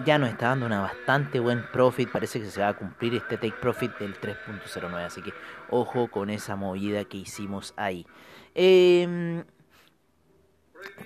ya 0.05 0.19
nos 0.19 0.31
está 0.31 0.49
dando 0.49 0.67
una 0.67 0.81
bastante 0.81 1.40
buen 1.40 1.64
profit, 1.73 2.11
parece 2.11 2.40
que 2.40 2.47
se 2.47 2.61
va 2.61 2.69
a 2.69 2.76
cumplir 2.76 3.14
este 3.14 3.37
take 3.37 3.57
profit 3.61 3.97
del 3.99 4.19
3.09, 4.21 5.05
así 5.05 5.23
que 5.23 5.33
ojo 5.71 6.09
con 6.09 6.31
esa 6.31 6.57
movida 6.57 7.05
que 7.05 7.19
hicimos 7.19 7.75
ahí. 7.76 8.07
Eh, 8.55 9.45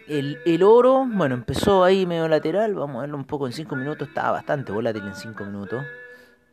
el, 0.08 0.38
el, 0.44 0.62
oro, 0.62 1.06
bueno, 1.06 1.34
empezó 1.34 1.84
ahí 1.84 2.06
medio 2.06 2.28
lateral, 2.28 2.74
vamos 2.74 2.98
a 2.98 3.00
verlo 3.02 3.16
un 3.16 3.24
poco 3.24 3.46
en 3.46 3.52
5 3.52 3.76
minutos, 3.76 4.08
estaba 4.08 4.32
bastante 4.32 4.72
volátil 4.72 5.04
en 5.06 5.14
5 5.14 5.44
minutos. 5.44 5.84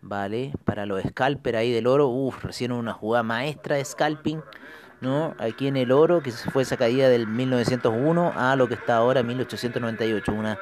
Vale, 0.01 0.53
para 0.63 0.85
los 0.85 1.03
scalper 1.03 1.57
ahí 1.57 1.73
del 1.73 1.85
oro, 1.85 2.07
uff, 2.07 2.43
recién 2.45 2.71
una 2.71 2.93
jugada 2.93 3.23
maestra 3.23 3.75
de 3.75 3.83
scalping, 3.83 4.41
¿no? 5.01 5.35
Aquí 5.39 5.67
en 5.67 5.75
el 5.75 5.91
oro, 5.91 6.21
que 6.21 6.31
fue 6.31 6.63
esa 6.63 6.77
caída 6.77 7.09
del 7.09 7.27
1901 7.27 8.33
a 8.35 8.55
lo 8.55 8.67
que 8.69 8.75
está 8.75 8.95
ahora 8.95 9.23
1898, 9.23 10.31
una, 10.31 10.57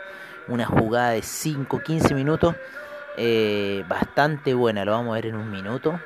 una 0.48 0.66
jugada 0.66 1.12
de 1.12 1.22
5, 1.22 1.80
15 1.80 2.14
minutos, 2.14 2.56
eh, 3.18 3.84
bastante 3.88 4.54
buena, 4.54 4.86
lo 4.86 4.92
vamos 4.92 5.12
a 5.12 5.16
ver 5.16 5.28
en 5.28 5.36
un 5.36 5.50
minuto. 5.50 6.00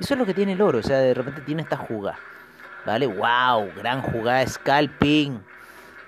Eso 0.00 0.14
es 0.14 0.18
lo 0.18 0.26
que 0.26 0.34
tiene 0.34 0.52
el 0.52 0.62
oro, 0.62 0.78
o 0.78 0.82
sea, 0.82 0.98
de 0.98 1.14
repente 1.14 1.42
tiene 1.42 1.62
esta 1.62 1.76
jugada, 1.76 2.18
¿vale? 2.84 3.06
¡Wow! 3.06 3.70
Gran 3.76 4.02
jugada 4.02 4.46
scalping 4.46 5.40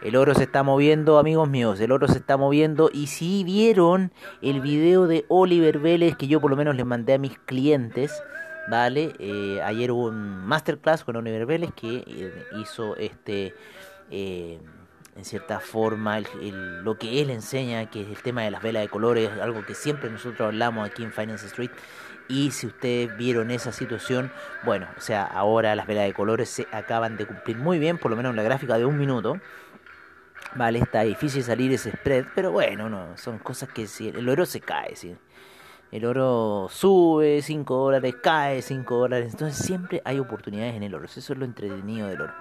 el 0.05 0.17
oro 0.17 0.35
se 0.35 0.43
está 0.43 0.63
moviendo, 0.63 1.19
amigos 1.19 1.49
míos, 1.49 1.81
el 1.81 1.91
oro 1.91 2.07
se 2.09 2.19
está 2.19 2.37
moviendo. 2.37 2.91
Y 2.93 3.07
si 3.07 3.43
vieron 3.43 4.13
el 4.43 4.61
video 4.61 5.07
de 5.07 5.25
Oliver 5.29 5.79
Vélez, 5.79 6.15
que 6.15 6.29
yo 6.29 6.43
por 6.43 6.51
lo 6.51 6.59
menos 6.59 6.77
les 6.77 6.85
mandé 6.85 7.15
a 7.15 7.19
mis 7.19 7.39
clientes, 7.39 8.23
¿vale? 8.69 9.15
Eh, 9.19 9.63
ayer 9.65 9.91
hubo 9.91 10.09
un 10.09 10.45
masterclass 10.45 11.05
con 11.05 11.17
Oliver 11.17 11.47
Vélez 11.47 11.71
que 11.75 12.05
eh, 12.07 12.45
hizo 12.61 12.97
este... 12.97 13.55
en 15.17 15.25
cierta 15.25 15.61
forma 15.61 16.21
lo 16.21 16.99
que 16.99 17.23
él 17.23 17.31
enseña, 17.31 17.89
que 17.91 18.03
es 18.03 18.09
el 18.09 18.23
tema 18.23 18.43
de 18.43 18.51
las 18.51 18.63
velas 18.63 18.83
de 18.83 18.89
colores, 18.89 19.31
algo 19.41 19.65
que 19.65 19.75
siempre 19.75 20.11
nosotros 20.11 20.49
hablamos 20.49 20.89
aquí 20.89 21.05
en 21.05 21.13
Finance 21.13 21.47
Street. 21.47 21.71
Y 22.27 22.51
si 22.53 22.67
ustedes 22.67 23.17
vieron 23.17 23.51
esa 23.51 23.71
situación, 23.71 24.33
bueno, 24.65 24.89
o 24.97 25.01
sea, 25.01 25.25
ahora 25.25 25.75
las 25.77 25.87
velas 25.87 26.07
de 26.07 26.15
colores 26.15 26.49
se 26.49 26.67
acaban 26.73 27.17
de 27.17 27.27
cumplir 27.27 27.59
muy 27.59 27.79
bien, 27.79 27.99
por 27.99 28.11
lo 28.11 28.17
menos 28.17 28.31
en 28.31 28.37
la 28.37 28.43
gráfica 28.43 28.79
de 28.79 28.87
un 28.87 28.97
minuto. 28.97 29.39
Vale, 30.55 30.79
está 30.79 31.03
difícil 31.03 31.43
salir 31.43 31.73
ese 31.73 31.93
spread, 31.93 32.27
pero 32.35 32.51
bueno, 32.51 32.89
no, 32.89 33.17
son 33.17 33.39
cosas 33.39 33.69
que 33.69 33.87
si 33.87 34.09
el 34.09 34.29
oro 34.29 34.47
se 34.47 34.61
cae, 34.61 34.97
si 34.97 35.17
el 35.91 36.05
oro 36.05 36.69
sube 36.71 37.43
5 37.43 37.77
dólares, 37.77 38.15
cae 38.23 38.63
5 38.63 38.97
dólares, 38.97 39.33
entonces 39.33 39.65
siempre 39.65 40.01
hay 40.05 40.19
oportunidades 40.19 40.75
en 40.75 40.83
el 40.83 40.95
oro, 40.95 41.05
eso 41.07 41.21
es 41.33 41.39
lo 41.39 41.45
entretenido 41.45 42.09
del 42.09 42.23
oro. 42.23 42.35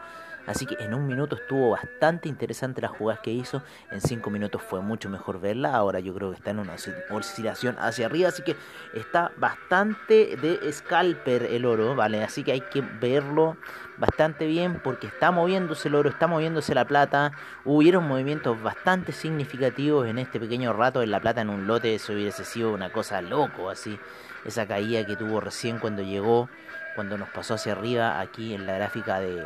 Así 0.46 0.66
que 0.66 0.76
en 0.84 0.94
un 0.94 1.08
minuto 1.08 1.36
estuvo 1.36 1.72
bastante 1.72 2.28
interesante 2.28 2.82
las 2.82 2.92
jugadas 2.92 3.22
que 3.22 3.32
hizo. 3.32 3.64
En 3.92 4.02
cinco 4.02 4.30
minutos 4.30 4.62
fue 4.62 4.82
mucho 4.82 5.10
mejor 5.10 5.40
verla. 5.40 5.76
Ahora 5.76 6.00
yo 6.00 6.14
creo 6.14 6.32
que 6.32 6.38
está 6.38 6.52
en 6.52 6.60
una 6.60 6.76
oscilación 7.10 7.78
hacia 7.80 8.08
arriba. 8.08 8.30
Así 8.30 8.44
que 8.44 8.56
está 8.94 9.32
bastante 9.38 10.36
de 10.36 10.72
scalper 10.72 11.44
el 11.44 11.66
oro. 11.66 11.96
Vale, 11.96 12.24
así 12.24 12.44
que 12.44 12.52
hay 12.52 12.62
que 12.62 12.82
verlo 12.82 13.58
bastante 13.98 14.46
bien 14.48 14.82
porque 14.84 15.08
está 15.08 15.32
moviéndose 15.32 15.88
el 15.88 15.96
oro, 15.96 16.10
está 16.10 16.28
moviéndose 16.28 16.76
la 16.76 16.86
plata. 16.86 17.32
Hubieron 17.64 18.08
movimientos 18.08 18.62
bastante 18.62 19.14
significativos 19.14 20.08
en 20.08 20.18
este 20.18 20.40
pequeño 20.40 20.74
rato 20.74 21.02
en 21.02 21.12
la 21.12 21.22
plata 21.22 21.42
en 21.42 21.50
un 21.50 21.68
lote. 21.68 21.96
Eso 21.96 22.14
hubiese 22.14 22.44
sido 22.44 22.74
una 22.74 22.92
cosa 22.92 23.22
loco 23.22 23.70
así. 23.70 23.98
Esa 24.44 24.68
caída 24.68 25.06
que 25.06 25.16
tuvo 25.16 25.40
recién 25.40 25.80
cuando 25.80 26.02
llegó, 26.02 26.50
cuando 26.96 27.18
nos 27.18 27.30
pasó 27.30 27.54
hacia 27.54 27.72
arriba 27.72 28.20
aquí 28.20 28.54
en 28.54 28.68
la 28.68 28.74
gráfica 28.74 29.22
de 29.22 29.42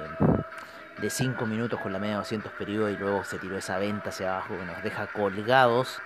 de 1.02 1.10
5 1.10 1.46
minutos 1.46 1.80
con 1.80 1.94
la 1.94 2.00
media 2.00 2.16
de 2.16 2.20
200 2.20 2.52
periodos 2.54 2.92
y 2.92 2.98
luego 2.98 3.24
se 3.24 3.38
tiró 3.40 3.58
esa 3.58 3.78
venta 3.78 4.10
hacia 4.10 4.34
abajo 4.34 4.58
que 4.58 4.66
nos 4.66 4.84
deja 4.84 5.08
colgados, 5.08 6.02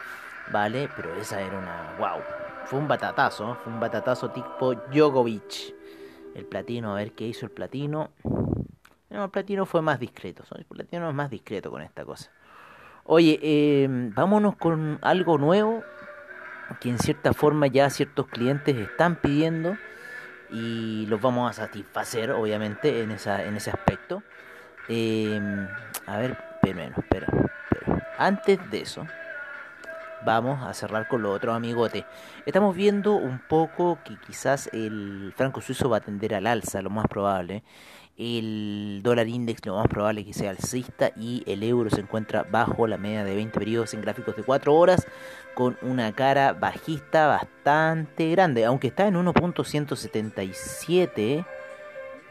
¿vale? 0.51 0.89
Pero 0.95 1.15
esa 1.15 1.41
era 1.41 1.57
una... 1.57 1.95
¡Wow! 1.97 2.21
Fue 2.65 2.79
un 2.79 2.87
batatazo, 2.87 3.57
fue 3.63 3.73
un 3.73 3.79
batatazo 3.79 4.31
tipo 4.31 4.75
Djokovic. 4.75 5.75
El 6.35 6.45
platino, 6.45 6.91
a 6.91 6.95
ver 6.95 7.13
qué 7.13 7.25
hizo 7.25 7.45
el 7.45 7.51
platino. 7.51 8.11
No, 9.09 9.25
el 9.25 9.29
platino 9.29 9.65
fue 9.65 9.81
más 9.81 9.99
discreto, 9.99 10.43
el 10.55 10.65
platino 10.65 11.09
es 11.09 11.15
más 11.15 11.29
discreto 11.29 11.69
con 11.69 11.81
esta 11.81 12.05
cosa. 12.05 12.31
Oye, 13.03 13.39
eh, 13.41 13.87
vámonos 13.89 14.55
con 14.55 14.99
algo 15.01 15.37
nuevo 15.37 15.83
que 16.79 16.89
en 16.89 16.99
cierta 16.99 17.33
forma 17.33 17.67
ya 17.67 17.89
ciertos 17.89 18.27
clientes 18.27 18.75
están 18.77 19.17
pidiendo 19.17 19.75
y 20.51 21.05
los 21.07 21.21
vamos 21.21 21.49
a 21.49 21.53
satisfacer 21.53 22.31
obviamente 22.31 23.01
en, 23.01 23.11
esa, 23.11 23.43
en 23.43 23.55
ese 23.55 23.71
aspecto. 23.71 24.23
Em, 24.87 25.67
a 26.07 26.17
ver, 26.17 26.37
pero 26.61 26.81
espera, 26.81 27.27
Antes 28.17 28.59
de 28.69 28.81
eso, 28.81 29.05
vamos 30.25 30.61
a 30.63 30.73
cerrar 30.73 31.07
con 31.07 31.21
lo 31.21 31.31
otro, 31.31 31.53
amigote. 31.53 32.05
Estamos 32.45 32.75
viendo 32.75 33.13
un 33.13 33.39
poco 33.39 33.99
que 34.03 34.17
quizás 34.17 34.69
el 34.73 35.33
franco 35.35 35.61
suizo 35.61 35.89
va 35.89 35.97
a 35.97 36.01
tender 36.01 36.35
al 36.35 36.47
alza, 36.47 36.81
lo 36.81 36.89
más 36.89 37.07
probable. 37.07 37.63
El 38.17 38.99
dólar 39.03 39.27
index 39.27 39.65
lo 39.65 39.77
más 39.77 39.87
probable 39.87 40.25
que 40.25 40.33
sea 40.33 40.51
alcista 40.51 41.11
y 41.15 41.43
el 41.47 41.63
euro 41.63 41.89
se 41.89 42.01
encuentra 42.01 42.43
bajo 42.43 42.85
la 42.85 42.97
media 42.97 43.23
de 43.23 43.35
20 43.35 43.57
periodos 43.57 43.93
en 43.93 44.01
gráficos 44.01 44.35
de 44.35 44.43
4 44.43 44.75
horas 44.75 45.07
con 45.55 45.77
una 45.81 46.11
cara 46.11 46.53
bajista 46.53 47.27
bastante 47.27 48.29
grande, 48.29 48.65
aunque 48.65 48.87
está 48.87 49.07
en 49.07 49.15
1.177 49.15 51.45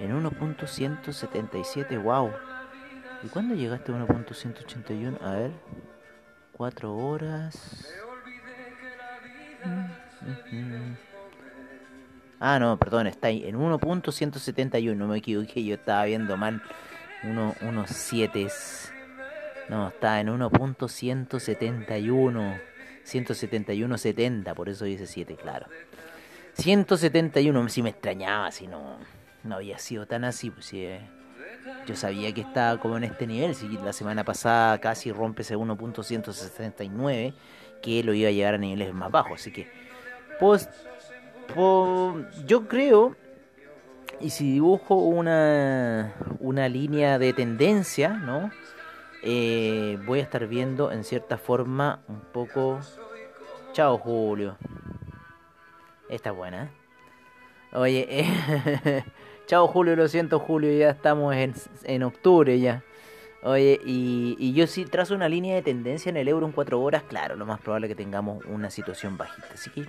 en 0.01 0.25
1.177, 0.25 2.03
wow. 2.03 2.33
¿Y 3.23 3.29
cuándo 3.29 3.55
llegaste 3.55 3.93
a 3.93 3.97
1.181? 3.97 5.23
A 5.23 5.35
ver. 5.35 5.53
4 6.53 6.97
horas. 6.97 7.87
Ah, 12.39 12.59
no, 12.59 12.79
perdón, 12.79 13.07
está 13.07 13.29
ahí 13.29 13.47
en 13.47 13.59
1.171, 13.59 14.97
no 14.97 15.07
me 15.07 15.19
equivoqué, 15.19 15.63
yo 15.63 15.75
estaba 15.75 16.05
viendo 16.05 16.39
mal. 16.39 16.63
1.17. 17.23 18.51
No, 19.69 19.89
está 19.89 20.21
en 20.21 20.29
1.171. 20.29 22.61
171.70, 23.05 24.55
por 24.55 24.69
eso 24.69 24.85
dice 24.85 25.07
7, 25.07 25.37
claro. 25.37 25.67
171, 26.55 27.69
si 27.69 27.83
me 27.83 27.91
extrañaba, 27.91 28.51
si 28.51 28.67
no 28.67 28.99
no 29.45 29.57
había 29.57 29.79
sido 29.79 30.07
tan 30.07 30.25
así, 30.25 30.51
pues 30.51 30.67
si, 30.67 30.89
yo 31.87 31.97
sabía 31.97 32.33
que 32.33 32.43
estaba 32.43 32.79
como 32.81 32.97
en 32.97 33.05
este 33.05 33.27
nivel, 33.27 33.55
si 33.55 33.69
la 33.69 33.93
semana 33.93 34.25
pasada 34.25 34.79
casi 34.79 35.13
rompe 35.13 35.43
ese 35.43 35.57
1.169, 35.57 37.35
que 37.83 38.05
lo 38.05 38.15
iba 38.15 38.29
a 38.29 38.33
llegar 38.33 38.55
a 38.55 38.59
niveles 38.59 38.93
más 38.95 39.11
bajos, 39.11 39.41
así 39.41 39.53
que 39.53 39.69
pues, 40.39 40.69
yo 42.47 42.69
creo 42.69 43.17
y 44.21 44.31
si 44.31 44.53
dibujo 44.53 44.97
una, 44.97 46.15
una 46.41 46.69
línea 46.69 47.19
de 47.19 47.33
tendencia, 47.33 48.11
¿no? 48.11 48.51
Eh, 49.23 49.99
voy 50.07 50.21
a 50.21 50.23
estar 50.23 50.47
viendo 50.47 50.93
en 50.93 51.05
cierta 51.05 51.39
forma 51.39 52.01
un 52.09 52.21
poco... 52.21 52.81
Chao 53.73 53.99
Julio. 53.99 54.57
Esta 56.09 56.31
es 56.31 56.37
buena. 56.37 56.65
¿eh? 56.65 56.71
Oye, 57.73 58.07
eh, 58.11 59.05
chao 59.51 59.67
Julio, 59.67 59.97
lo 59.97 60.07
siento 60.07 60.39
Julio, 60.39 60.73
ya 60.79 60.91
estamos 60.91 61.35
en, 61.35 61.55
en 61.83 62.05
octubre 62.05 62.61
ya. 62.61 62.85
Oye, 63.43 63.81
y, 63.85 64.37
y, 64.39 64.53
yo 64.53 64.69
si 64.69 64.85
trazo 64.85 65.13
una 65.13 65.29
línea 65.29 65.57
de 65.57 65.63
tendencia 65.63 66.09
en 66.09 66.17
el 66.17 66.29
euro 66.29 66.47
en 66.47 66.53
4 66.53 66.81
horas, 66.81 67.03
claro, 67.03 67.35
lo 67.35 67.47
más 67.47 67.59
probable 67.59 67.89
es 67.89 67.91
que 67.91 67.97
tengamos 67.97 68.45
una 68.45 68.71
situación 68.71 69.17
bajita. 69.17 69.49
Así 69.53 69.71
que 69.71 69.87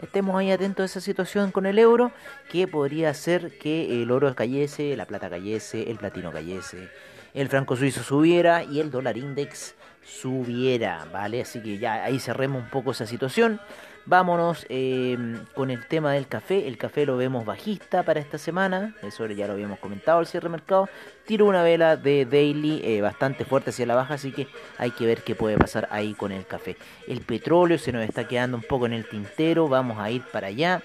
estemos 0.00 0.36
ahí 0.36 0.52
atentos 0.52 0.84
a 0.84 0.86
esa 0.86 1.00
situación 1.00 1.50
con 1.50 1.66
el 1.66 1.80
euro, 1.80 2.12
que 2.52 2.68
podría 2.68 3.12
ser 3.12 3.58
que 3.58 4.00
el 4.00 4.12
oro 4.12 4.32
cayese, 4.36 4.94
la 4.96 5.06
plata 5.06 5.28
cayese, 5.28 5.90
el 5.90 5.96
platino 5.96 6.30
cayese, 6.30 6.88
el 7.34 7.48
franco 7.48 7.74
suizo 7.74 8.04
subiera 8.04 8.62
y 8.62 8.78
el 8.78 8.92
dólar 8.92 9.16
index 9.16 9.74
subiera, 10.04 11.04
¿vale? 11.12 11.42
Así 11.42 11.60
que 11.60 11.78
ya 11.78 12.04
ahí 12.04 12.20
cerremos 12.20 12.62
un 12.62 12.70
poco 12.70 12.92
esa 12.92 13.06
situación. 13.06 13.60
Vámonos 14.06 14.66
eh, 14.68 15.16
con 15.54 15.70
el 15.70 15.86
tema 15.86 16.12
del 16.12 16.26
café. 16.26 16.66
El 16.66 16.78
café 16.78 17.06
lo 17.06 17.16
vemos 17.16 17.44
bajista 17.44 18.02
para 18.02 18.20
esta 18.20 18.38
semana. 18.38 18.94
Eso 19.02 19.26
ya 19.26 19.46
lo 19.46 19.52
habíamos 19.52 19.78
comentado 19.78 20.18
al 20.18 20.26
cierre 20.26 20.48
de 20.48 20.52
mercado. 20.52 20.88
Tiro 21.26 21.46
una 21.46 21.62
vela 21.62 21.96
de 21.96 22.24
daily 22.24 22.80
eh, 22.82 23.00
bastante 23.02 23.44
fuerte 23.44 23.70
hacia 23.70 23.86
la 23.86 23.94
baja. 23.94 24.14
Así 24.14 24.32
que 24.32 24.48
hay 24.78 24.90
que 24.90 25.06
ver 25.06 25.22
qué 25.22 25.34
puede 25.34 25.58
pasar 25.58 25.86
ahí 25.90 26.14
con 26.14 26.32
el 26.32 26.46
café. 26.46 26.76
El 27.06 27.20
petróleo 27.20 27.78
se 27.78 27.92
nos 27.92 28.02
está 28.02 28.26
quedando 28.26 28.56
un 28.56 28.64
poco 28.64 28.86
en 28.86 28.94
el 28.94 29.08
tintero. 29.08 29.68
Vamos 29.68 29.98
a 29.98 30.10
ir 30.10 30.22
para 30.22 30.48
allá. 30.48 30.82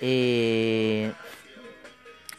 Eh, 0.00 1.12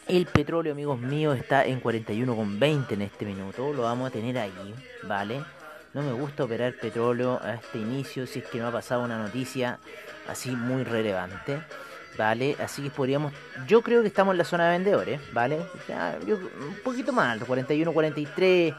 el 0.08 0.26
petróleo, 0.26 0.72
amigos 0.72 0.98
míos, 0.98 1.38
está 1.38 1.64
en 1.64 1.82
41,20 1.82 2.92
en 2.92 3.02
este 3.02 3.24
minuto. 3.24 3.72
Lo 3.72 3.82
vamos 3.82 4.08
a 4.08 4.12
tener 4.12 4.36
ahí, 4.36 4.74
¿vale? 5.04 5.42
No 5.94 6.02
me 6.02 6.12
gusta 6.12 6.44
operar 6.44 6.74
petróleo 6.74 7.38
a 7.42 7.54
este 7.54 7.78
inicio 7.78 8.26
si 8.26 8.38
es 8.38 8.46
que 8.46 8.58
no 8.58 8.68
ha 8.68 8.72
pasado 8.72 9.02
una 9.02 9.18
noticia 9.18 9.78
así 10.28 10.50
muy 10.50 10.84
relevante. 10.84 11.60
¿Vale? 12.18 12.56
Así 12.62 12.82
que 12.82 12.90
podríamos. 12.90 13.32
Yo 13.66 13.80
creo 13.80 14.02
que 14.02 14.08
estamos 14.08 14.32
en 14.32 14.38
la 14.38 14.44
zona 14.44 14.66
de 14.66 14.72
vendedores, 14.72 15.20
¿vale? 15.32 15.56
Un 15.56 16.76
poquito 16.84 17.10
más 17.10 17.32
alto, 17.32 17.46
41, 17.46 17.90
43. 17.90 18.74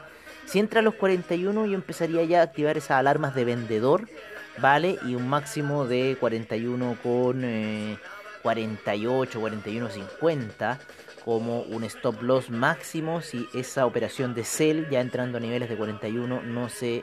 Si 0.46 0.60
entra 0.60 0.78
a 0.78 0.82
los 0.84 0.94
41, 0.94 1.66
yo 1.66 1.74
empezaría 1.74 2.22
ya 2.22 2.40
a 2.40 2.44
activar 2.44 2.76
esas 2.76 2.92
alarmas 2.92 3.34
de 3.34 3.44
vendedor, 3.44 4.08
¿vale? 4.58 5.00
Y 5.04 5.16
un 5.16 5.28
máximo 5.28 5.84
de 5.84 6.16
41 6.20 6.96
con 7.02 7.42
eh, 7.44 7.98
48, 8.42 9.40
41, 9.40 9.90
50 9.90 10.78
como 11.24 11.62
un 11.62 11.84
stop 11.84 12.22
loss 12.22 12.50
máximo 12.50 13.22
si 13.22 13.48
esa 13.54 13.86
operación 13.86 14.34
de 14.34 14.44
sell 14.44 14.88
ya 14.90 15.00
entrando 15.00 15.38
a 15.38 15.40
niveles 15.40 15.68
de 15.68 15.76
41 15.76 16.42
no 16.42 16.68
se 16.68 17.02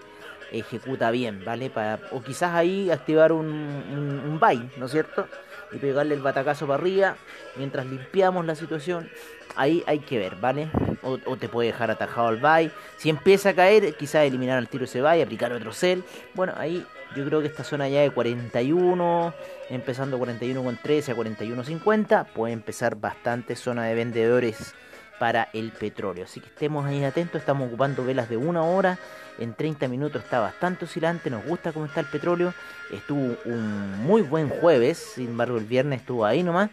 ejecuta 0.51 1.11
bien, 1.11 1.43
¿vale? 1.43 1.69
Para, 1.69 1.99
o 2.11 2.21
quizás 2.21 2.53
ahí 2.53 2.91
activar 2.91 3.31
un, 3.31 3.47
un, 3.47 4.21
un 4.29 4.39
buy, 4.39 4.69
¿no 4.77 4.85
es 4.85 4.91
cierto? 4.91 5.27
Y 5.71 5.77
pegarle 5.77 6.15
el 6.15 6.21
batacazo 6.21 6.67
para 6.67 6.81
arriba 6.81 7.15
mientras 7.55 7.85
limpiamos 7.85 8.45
la 8.45 8.55
situación. 8.55 9.09
Ahí 9.55 9.83
hay 9.87 9.99
que 9.99 10.17
ver, 10.17 10.35
¿vale? 10.35 10.69
O, 11.01 11.37
te 11.37 11.49
puede 11.49 11.67
dejar 11.67 11.91
atajado 11.91 12.27
al 12.27 12.37
buy. 12.37 12.71
Si 12.97 13.09
empieza 13.09 13.49
a 13.49 13.53
caer, 13.53 13.95
quizás 13.95 14.25
eliminar 14.25 14.57
al 14.57 14.67
tiro 14.67 14.85
ese 14.85 15.01
buy, 15.01 15.21
aplicar 15.21 15.51
otro 15.51 15.73
sell. 15.73 16.03
Bueno, 16.33 16.53
ahí 16.57 16.85
yo 17.15 17.25
creo 17.25 17.41
que 17.41 17.47
esta 17.47 17.63
zona 17.63 17.89
ya 17.89 18.01
de 18.01 18.11
41, 18.11 19.33
empezando 19.69 20.19
41,13 20.19 21.09
a 21.09 21.15
41,50, 21.15 22.25
puede 22.33 22.53
empezar 22.53 22.95
bastante 22.95 23.55
zona 23.55 23.85
de 23.85 23.95
vendedores 23.95 24.73
para 25.21 25.49
el 25.53 25.71
petróleo. 25.71 26.23
Así 26.23 26.39
que 26.39 26.47
estemos 26.47 26.83
ahí 26.83 27.03
atentos, 27.03 27.39
estamos 27.39 27.67
ocupando 27.67 28.03
velas 28.03 28.27
de 28.27 28.37
una 28.37 28.63
hora, 28.63 28.97
en 29.37 29.53
30 29.53 29.87
minutos 29.87 30.23
está 30.23 30.39
bastante 30.39 30.85
oscilante, 30.85 31.29
nos 31.29 31.45
gusta 31.45 31.71
cómo 31.71 31.85
está 31.85 31.99
el 31.99 32.07
petróleo, 32.07 32.55
estuvo 32.91 33.37
un 33.45 33.99
muy 34.01 34.23
buen 34.23 34.49
jueves, 34.49 34.97
sin 35.13 35.27
embargo 35.27 35.59
el 35.59 35.65
viernes 35.65 35.99
estuvo 35.99 36.25
ahí 36.25 36.41
nomás, 36.41 36.71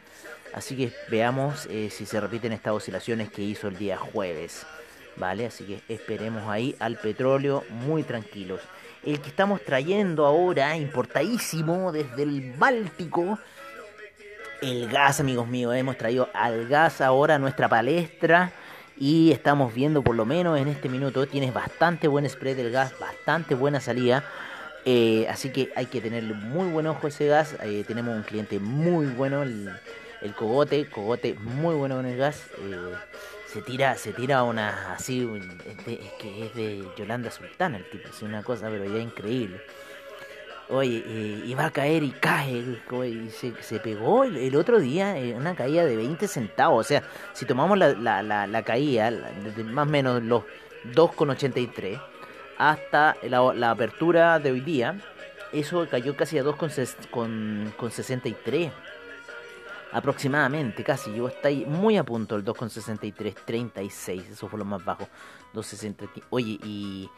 así 0.54 0.78
que 0.78 0.94
veamos 1.10 1.66
eh, 1.66 1.90
si 1.90 2.06
se 2.06 2.18
repiten 2.22 2.54
estas 2.54 2.72
oscilaciones 2.72 3.30
que 3.30 3.42
hizo 3.42 3.68
el 3.68 3.76
día 3.76 3.98
jueves. 3.98 4.64
Vale, 5.16 5.44
así 5.44 5.64
que 5.64 5.82
esperemos 5.92 6.48
ahí 6.48 6.74
al 6.78 6.96
petróleo 6.96 7.64
muy 7.68 8.02
tranquilos 8.02 8.62
el 9.04 9.20
que 9.20 9.28
estamos 9.28 9.62
trayendo 9.62 10.26
ahora, 10.26 10.76
importadísimo 10.76 11.92
desde 11.92 12.22
el 12.22 12.52
Báltico. 12.52 13.38
El 14.60 14.88
gas, 14.88 15.20
amigos 15.20 15.46
míos, 15.46 15.72
hemos 15.76 15.96
traído 15.96 16.28
al 16.34 16.66
gas 16.66 17.00
ahora 17.00 17.38
nuestra 17.38 17.68
palestra 17.68 18.50
y 18.96 19.30
estamos 19.30 19.72
viendo 19.72 20.02
por 20.02 20.16
lo 20.16 20.24
menos 20.24 20.58
en 20.58 20.66
este 20.66 20.88
minuto, 20.88 21.28
tienes 21.28 21.54
bastante 21.54 22.08
buen 22.08 22.28
spread 22.28 22.56
del 22.56 22.72
gas, 22.72 22.92
bastante 22.98 23.54
buena 23.54 23.78
salida. 23.78 24.24
Eh, 24.84 25.28
así 25.30 25.50
que 25.50 25.70
hay 25.76 25.86
que 25.86 26.00
tenerle 26.00 26.34
muy 26.34 26.68
buen 26.70 26.88
ojo 26.88 27.06
ese 27.06 27.28
gas. 27.28 27.54
Eh, 27.62 27.84
tenemos 27.86 28.16
un 28.16 28.24
cliente 28.24 28.58
muy 28.58 29.06
bueno, 29.06 29.44
el, 29.44 29.70
Cogote, 30.36 30.88
Cogote 30.90 31.34
muy 31.34 31.76
bueno 31.76 31.94
con 31.94 32.06
el 32.06 32.16
gas. 32.16 32.42
Eh, 32.58 32.94
se 33.46 33.62
tira, 33.62 33.94
se 33.94 34.12
tira 34.12 34.42
una 34.42 34.92
así, 34.94 35.20
es, 35.66 35.86
de, 35.86 35.94
es, 35.94 36.12
que 36.18 36.46
es 36.46 36.54
de 36.56 36.84
Yolanda 36.96 37.30
Sultana 37.30 37.76
el 37.76 37.88
tipo, 37.88 38.08
es 38.08 38.22
una 38.22 38.42
cosa 38.42 38.68
pero 38.70 38.84
ya 38.86 38.98
increíble. 38.98 39.60
Oye, 40.70 41.02
eh, 41.06 41.54
va 41.54 41.66
a 41.66 41.70
caer 41.70 42.02
y 42.02 42.10
cae, 42.10 42.52
y 42.52 43.30
se, 43.30 43.80
pegó 43.80 44.24
el, 44.24 44.54
otro 44.54 44.78
día 44.78 45.18
eh, 45.18 45.34
una 45.34 45.54
caída 45.54 45.84
de 45.84 45.96
20 45.96 46.28
centavos. 46.28 46.84
O 46.84 46.88
sea, 46.88 47.02
si 47.32 47.46
tomamos 47.46 47.78
la, 47.78 47.94
la, 47.94 48.22
la, 48.22 48.46
la 48.46 48.62
caída, 48.62 49.10
más 49.64 49.88
o 49.88 49.90
menos 49.90 50.22
los 50.22 50.42
2,83 50.94 52.00
hasta 52.58 53.16
la, 53.22 53.70
apertura 53.70 54.38
de 54.38 54.50
hoy 54.50 54.60
día, 54.60 55.00
eso 55.52 55.86
cayó 55.90 56.16
casi 56.16 56.38
a 56.38 56.44
2,63. 56.44 57.08
Con, 57.10 57.72
con 57.76 57.90
63 57.90 58.70
aproximadamente, 59.92 60.84
casi. 60.84 61.14
Yo 61.14 61.28
está 61.28 61.48
ahí 61.48 61.64
muy 61.66 61.96
a 61.96 62.04
punto 62.04 62.36
el 62.36 62.44
2,63, 62.44 63.34
36, 63.44 64.30
eso 64.30 64.48
fue 64.48 64.58
lo 64.58 64.64
más 64.64 64.84
bajo. 64.84 65.08
2,63. 65.54 66.24
Oye, 66.30 66.58
y, 66.62 67.08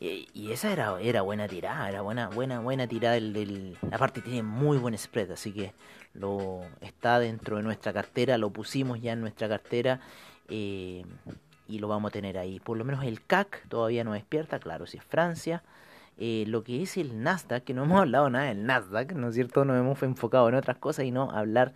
y, 0.00 0.50
esa 0.50 0.72
era, 0.72 0.98
era 1.00 1.20
buena 1.20 1.46
tirada, 1.46 1.88
era 1.88 2.00
buena, 2.00 2.28
buena, 2.28 2.60
buena 2.60 2.86
tirada. 2.86 3.16
El, 3.16 3.34
del, 3.34 3.76
aparte 3.92 4.22
tiene 4.22 4.42
muy 4.42 4.78
buen 4.78 4.96
spread, 4.96 5.30
así 5.30 5.52
que 5.52 5.74
lo 6.14 6.62
está 6.80 7.18
dentro 7.18 7.58
de 7.58 7.62
nuestra 7.62 7.92
cartera, 7.92 8.38
lo 8.38 8.50
pusimos 8.50 9.00
ya 9.00 9.12
en 9.12 9.20
nuestra 9.20 9.48
cartera. 9.48 10.00
Eh, 10.48 11.04
y 11.68 11.78
lo 11.78 11.88
vamos 11.88 12.10
a 12.10 12.12
tener 12.12 12.36
ahí. 12.36 12.60
Por 12.60 12.76
lo 12.76 12.84
menos 12.84 13.04
el 13.04 13.22
CAC 13.24 13.68
todavía 13.68 14.02
no 14.02 14.12
despierta, 14.12 14.58
claro, 14.58 14.86
si 14.86 14.96
es 14.96 15.04
Francia. 15.04 15.62
Eh, 16.18 16.44
lo 16.48 16.64
que 16.64 16.82
es 16.82 16.96
el 16.96 17.22
Nasdaq, 17.22 17.64
que 17.64 17.74
no 17.74 17.84
hemos 17.84 18.00
hablado 18.00 18.28
nada 18.28 18.46
del 18.46 18.66
Nasdaq, 18.66 19.12
¿no 19.12 19.28
es 19.28 19.34
cierto? 19.34 19.64
Nos 19.64 19.78
hemos 19.78 20.02
enfocado 20.02 20.48
en 20.48 20.54
otras 20.54 20.78
cosas 20.78 21.04
y 21.04 21.10
no 21.10 21.30
hablar 21.30 21.72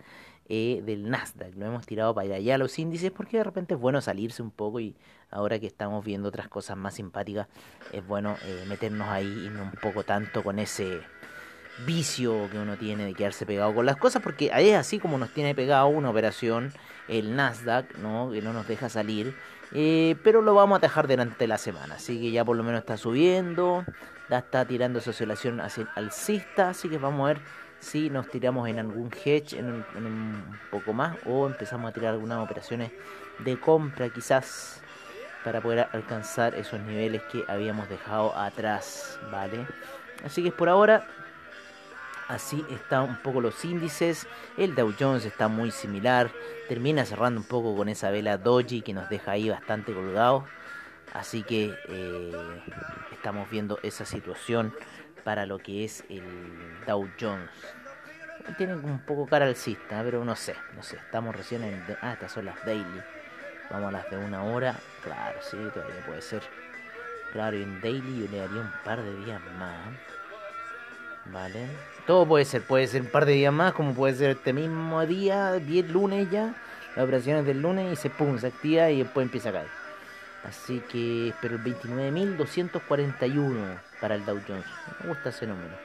eh, 0.47 0.81
del 0.85 1.09
Nasdaq. 1.09 1.55
Lo 1.55 1.65
hemos 1.65 1.85
tirado 1.85 2.13
para 2.13 2.35
allá 2.35 2.57
los 2.57 2.77
índices 2.77 3.11
porque 3.11 3.37
de 3.37 3.43
repente 3.43 3.73
es 3.73 3.79
bueno 3.79 4.01
salirse 4.01 4.41
un 4.41 4.51
poco 4.51 4.79
y 4.79 4.95
ahora 5.31 5.59
que 5.59 5.67
estamos 5.67 6.03
viendo 6.05 6.29
otras 6.29 6.47
cosas 6.47 6.77
más 6.77 6.95
simpáticas 6.95 7.47
es 7.91 8.05
bueno 8.05 8.35
eh, 8.43 8.65
meternos 8.67 9.07
ahí 9.07 9.45
y 9.45 9.49
no 9.49 9.63
un 9.63 9.71
poco 9.71 10.03
tanto 10.03 10.43
con 10.43 10.59
ese 10.59 11.01
vicio 11.85 12.49
que 12.49 12.57
uno 12.57 12.77
tiene 12.77 13.05
de 13.05 13.13
quedarse 13.13 13.45
pegado 13.45 13.73
con 13.73 13.85
las 13.85 13.97
cosas 13.97 14.21
porque 14.21 14.51
ahí 14.53 14.69
es 14.69 14.77
así 14.77 14.99
como 14.99 15.17
nos 15.17 15.31
tiene 15.33 15.53
pegado 15.53 15.87
una 15.87 16.09
operación 16.09 16.71
el 17.07 17.35
Nasdaq, 17.35 17.97
¿no? 17.97 18.31
que 18.31 18.41
no 18.41 18.53
nos 18.53 18.67
deja 18.67 18.89
salir. 18.89 19.35
Eh, 19.71 20.15
pero 20.23 20.41
lo 20.41 20.53
vamos 20.53 20.77
a 20.77 20.79
dejar 20.79 21.07
durante 21.07 21.47
la 21.47 21.57
semana, 21.57 21.95
así 21.95 22.21
que 22.21 22.31
ya 22.31 22.45
por 22.45 22.55
lo 22.55 22.63
menos 22.63 22.79
está 22.79 22.97
subiendo, 22.97 23.83
ya 24.29 24.37
está 24.37 24.63
tirando 24.65 24.99
esa 24.99 25.09
oscilación 25.09 25.59
hacia 25.59 25.87
alcista, 25.95 26.69
así 26.69 26.87
que 26.87 26.97
vamos 26.97 27.25
a 27.25 27.33
ver 27.33 27.41
si 27.79 28.09
nos 28.09 28.29
tiramos 28.29 28.67
en 28.67 28.79
algún 28.79 29.11
hedge 29.11 29.53
en 29.53 29.65
un, 29.69 30.57
poco 30.71 30.93
más 30.93 31.17
o 31.25 31.47
empezamos 31.47 31.89
a 31.89 31.93
tirar 31.93 32.13
algunas 32.13 32.43
operaciones 32.43 32.91
de 33.39 33.59
compra 33.59 34.09
quizás 34.09 34.81
para 35.43 35.61
poder 35.61 35.87
alcanzar 35.91 36.55
esos 36.55 36.79
niveles 36.79 37.21
que 37.31 37.43
habíamos 37.47 37.87
dejado 37.87 38.35
atrás, 38.35 39.19
¿vale? 39.31 39.67
Así 40.23 40.43
que 40.43 40.51
por 40.51 40.69
ahora 40.69 41.07
así 42.27 42.65
están 42.71 43.09
un 43.09 43.17
poco 43.17 43.41
los 43.41 43.63
índices, 43.63 44.27
el 44.57 44.73
Dow 44.73 44.93
Jones 44.99 45.25
está 45.25 45.47
muy 45.47 45.69
similar, 45.69 46.31
termina 46.67 47.05
cerrando 47.05 47.39
un 47.39 47.47
poco 47.47 47.75
con 47.75 47.89
esa 47.89 48.09
vela 48.09 48.37
doji 48.37 48.81
que 48.81 48.93
nos 48.93 49.07
deja 49.09 49.31
ahí 49.31 49.49
bastante 49.49 49.93
colgados, 49.93 50.45
así 51.13 51.43
que 51.43 51.75
eh, 51.87 52.61
estamos 53.11 53.49
viendo 53.51 53.77
esa 53.83 54.05
situación 54.05 54.73
para 55.25 55.45
lo 55.47 55.57
que 55.57 55.83
es 55.83 56.05
el 56.07 56.23
Dow 56.87 57.09
Jones. 57.19 57.49
Tienen 58.57 58.85
un 58.85 58.99
poco 58.99 59.25
cara 59.25 59.45
alcista, 59.45 60.01
pero 60.03 60.23
no 60.23 60.35
sé, 60.35 60.55
no 60.75 60.83
sé, 60.83 60.97
estamos 60.97 61.35
recién 61.35 61.63
en... 61.63 61.83
Ah, 62.01 62.13
estas 62.13 62.31
son 62.31 62.45
las 62.45 62.63
daily. 62.63 63.01
Vamos 63.71 63.89
a 63.89 63.91
las 63.91 64.09
de 64.11 64.17
una 64.17 64.43
hora. 64.43 64.75
Claro, 65.03 65.39
sí, 65.41 65.57
todavía 65.73 66.05
puede 66.05 66.21
ser. 66.21 66.43
Claro, 67.33 67.57
y 67.57 67.63
en 67.63 67.81
daily 67.81 68.21
yo 68.21 68.31
le 68.31 68.37
daría 68.37 68.61
un 68.61 68.71
par 68.83 69.01
de 69.01 69.25
días 69.25 69.41
más. 69.57 69.97
Vale. 71.25 71.69
Todo 72.05 72.27
puede 72.27 72.45
ser, 72.45 72.61
puede 72.61 72.85
ser 72.85 73.01
un 73.01 73.07
par 73.07 73.25
de 73.25 73.33
días 73.33 73.51
más, 73.51 73.73
como 73.73 73.95
puede 73.95 74.13
ser 74.13 74.29
este 74.29 74.53
mismo 74.53 75.03
día, 75.07 75.53
10 75.53 75.89
lunes 75.89 76.29
ya. 76.29 76.53
Las 76.95 77.03
operaciones 77.03 77.47
del 77.47 77.63
lunes 77.63 77.91
y 77.91 77.95
se 77.95 78.11
pum, 78.11 78.37
se 78.37 78.47
activa 78.47 78.91
y 78.91 78.99
después 78.99 79.25
empieza 79.25 79.49
a 79.49 79.53
caer. 79.53 79.84
Así 80.47 80.79
que 80.91 81.29
espero 81.29 81.55
el 81.55 81.63
29.241 81.63 83.79
para 83.99 84.13
el 84.15 84.25
Dow 84.25 84.39
Jones. 84.47 84.65
Me 85.01 85.07
gusta 85.09 85.29
ese 85.29 85.47
número. 85.47 85.75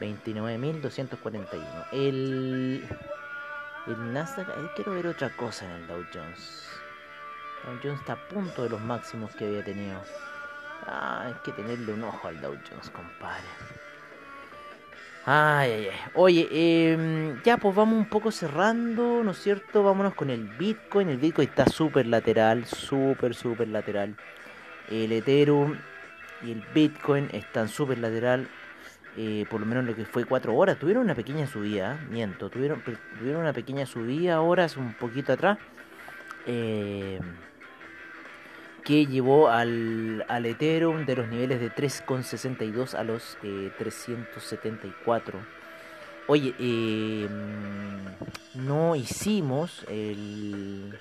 29.241. 0.00 1.60
El, 1.92 2.88
el 3.86 4.12
Nasdaq, 4.12 4.48
eh, 4.48 4.70
quiero 4.74 4.92
ver 4.92 5.08
otra 5.08 5.28
cosa 5.36 5.66
en 5.66 5.72
el 5.72 5.86
Dow 5.86 6.06
Jones. 6.12 6.66
Dow 7.64 7.78
Jones 7.82 8.00
está 8.00 8.14
a 8.14 8.28
punto 8.28 8.62
de 8.62 8.70
los 8.70 8.80
máximos 8.80 9.36
que 9.36 9.44
había 9.46 9.62
tenido. 9.62 10.00
Ah, 10.86 11.24
hay 11.26 11.34
que 11.44 11.52
tenerle 11.52 11.92
un 11.92 12.04
ojo 12.04 12.28
al 12.28 12.40
Dow 12.40 12.56
Jones, 12.68 12.88
compadre. 12.90 13.44
Ay, 15.24 15.70
ay, 15.70 15.88
ay. 15.92 15.98
Oye, 16.14 16.48
eh, 16.50 17.36
ya 17.44 17.56
pues 17.56 17.74
vamos 17.74 17.96
un 17.96 18.08
poco 18.08 18.32
cerrando, 18.32 19.22
¿no 19.22 19.30
es 19.30 19.38
cierto? 19.38 19.84
Vámonos 19.84 20.14
con 20.14 20.30
el 20.30 20.48
Bitcoin. 20.48 21.08
El 21.08 21.18
Bitcoin 21.18 21.48
está 21.48 21.66
súper 21.66 22.06
lateral, 22.06 22.66
súper, 22.66 23.34
súper 23.34 23.68
lateral. 23.68 24.16
El 24.90 25.12
Ethereum 25.12 25.76
y 26.42 26.52
el 26.52 26.64
Bitcoin 26.74 27.28
están 27.32 27.68
súper 27.68 27.98
lateral. 27.98 28.48
Eh, 29.16 29.46
por 29.50 29.60
lo 29.60 29.66
menos 29.66 29.84
lo 29.84 29.94
que 29.94 30.04
fue 30.04 30.24
4 30.24 30.54
horas. 30.54 30.78
Tuvieron 30.78 31.04
una 31.04 31.14
pequeña 31.14 31.46
subida, 31.46 32.00
miento. 32.10 32.50
Tuvieron, 32.50 32.82
tuvieron 33.18 33.42
una 33.42 33.52
pequeña 33.52 33.86
subida 33.86 34.34
ahora, 34.34 34.64
hace 34.64 34.80
un 34.80 34.94
poquito 34.94 35.32
atrás. 35.34 35.58
Eh 36.46 37.20
que 38.84 39.06
llevó 39.06 39.48
al, 39.48 40.24
Ethereum 40.28 41.06
de 41.06 41.16
los 41.16 41.28
niveles 41.28 41.60
de 41.60 41.70
3,62 41.70 42.94
a 42.94 43.04
los 43.04 43.38
eh, 43.42 43.70
374. 43.78 45.38
Oye, 46.26 46.54
eh, 46.58 47.28
no 48.54 48.96
hicimos 48.96 49.84
el, 49.88 50.98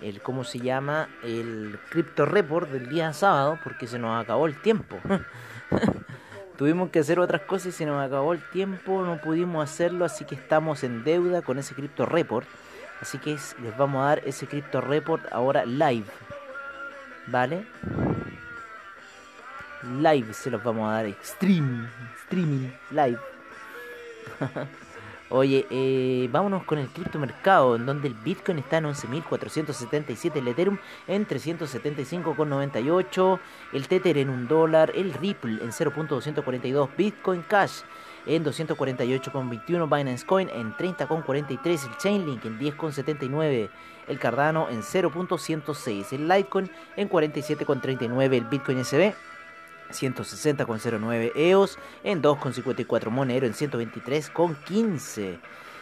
el, 0.00 0.22
¿cómo 0.22 0.44
se 0.44 0.58
llama? 0.58 1.08
El 1.22 1.78
Crypto 1.90 2.26
Report 2.26 2.70
del 2.70 2.88
día 2.88 3.12
sábado 3.12 3.58
porque 3.62 3.86
se 3.86 3.98
nos 3.98 4.22
acabó 4.22 4.46
el 4.46 4.60
tiempo. 4.60 4.98
Tuvimos 6.56 6.90
que 6.90 7.00
hacer 7.00 7.18
otras 7.18 7.42
cosas 7.42 7.68
y 7.68 7.72
se 7.72 7.86
nos 7.86 8.04
acabó 8.04 8.32
el 8.34 8.42
tiempo, 8.50 9.02
no 9.02 9.20
pudimos 9.20 9.64
hacerlo, 9.64 10.04
así 10.04 10.24
que 10.24 10.34
estamos 10.34 10.84
en 10.84 11.02
deuda 11.02 11.42
con 11.42 11.58
ese 11.58 11.74
Crypto 11.74 12.06
Report. 12.06 12.46
Así 13.00 13.18
que 13.18 13.30
les 13.30 13.76
vamos 13.76 14.02
a 14.02 14.06
dar 14.06 14.22
ese 14.24 14.46
Crypto 14.46 14.80
Report 14.80 15.24
ahora 15.32 15.64
live. 15.64 16.06
¿Vale? 17.26 17.66
Live 20.00 20.32
se 20.32 20.50
los 20.50 20.62
vamos 20.62 20.88
a 20.88 21.02
dar. 21.02 21.14
Stream. 21.22 21.88
Streaming. 22.24 22.70
Live. 22.90 23.18
Oye, 25.34 25.66
eh, 25.70 26.28
vámonos 26.30 26.62
con 26.64 26.78
el 26.78 26.88
criptomercado, 26.88 27.76
en 27.76 27.86
donde 27.86 28.08
el 28.08 28.12
Bitcoin 28.12 28.58
está 28.58 28.76
en 28.76 28.84
11.477, 28.84 30.36
el 30.36 30.48
Ethereum 30.48 30.76
en 31.06 31.26
375,98, 31.26 33.40
el 33.72 33.88
Tether 33.88 34.18
en 34.18 34.28
un 34.28 34.46
dólar, 34.46 34.92
el 34.94 35.14
Ripple 35.14 35.52
en 35.62 35.70
0.242, 35.70 36.90
Bitcoin 36.98 37.40
Cash 37.48 37.80
en 38.26 38.44
248,21, 38.44 39.96
Binance 39.96 40.26
Coin 40.26 40.50
en 40.50 40.74
30,43, 40.74 41.88
el 41.88 41.96
Chainlink 41.96 42.44
en 42.44 42.58
10,79, 42.58 43.70
el 44.08 44.18
Cardano 44.18 44.68
en 44.70 44.82
0.106, 44.82 46.12
el 46.12 46.28
Litecoin 46.28 46.70
en 46.96 47.08
47,39, 47.08 48.34
el 48.34 48.44
Bitcoin 48.44 48.84
SB 48.84 49.14
160,09 49.92 51.32
EOS 51.34 51.78
en 52.02 52.22
2,54 52.22 53.10
Monero 53.10 53.46
en 53.46 53.52
123,15 53.52 55.38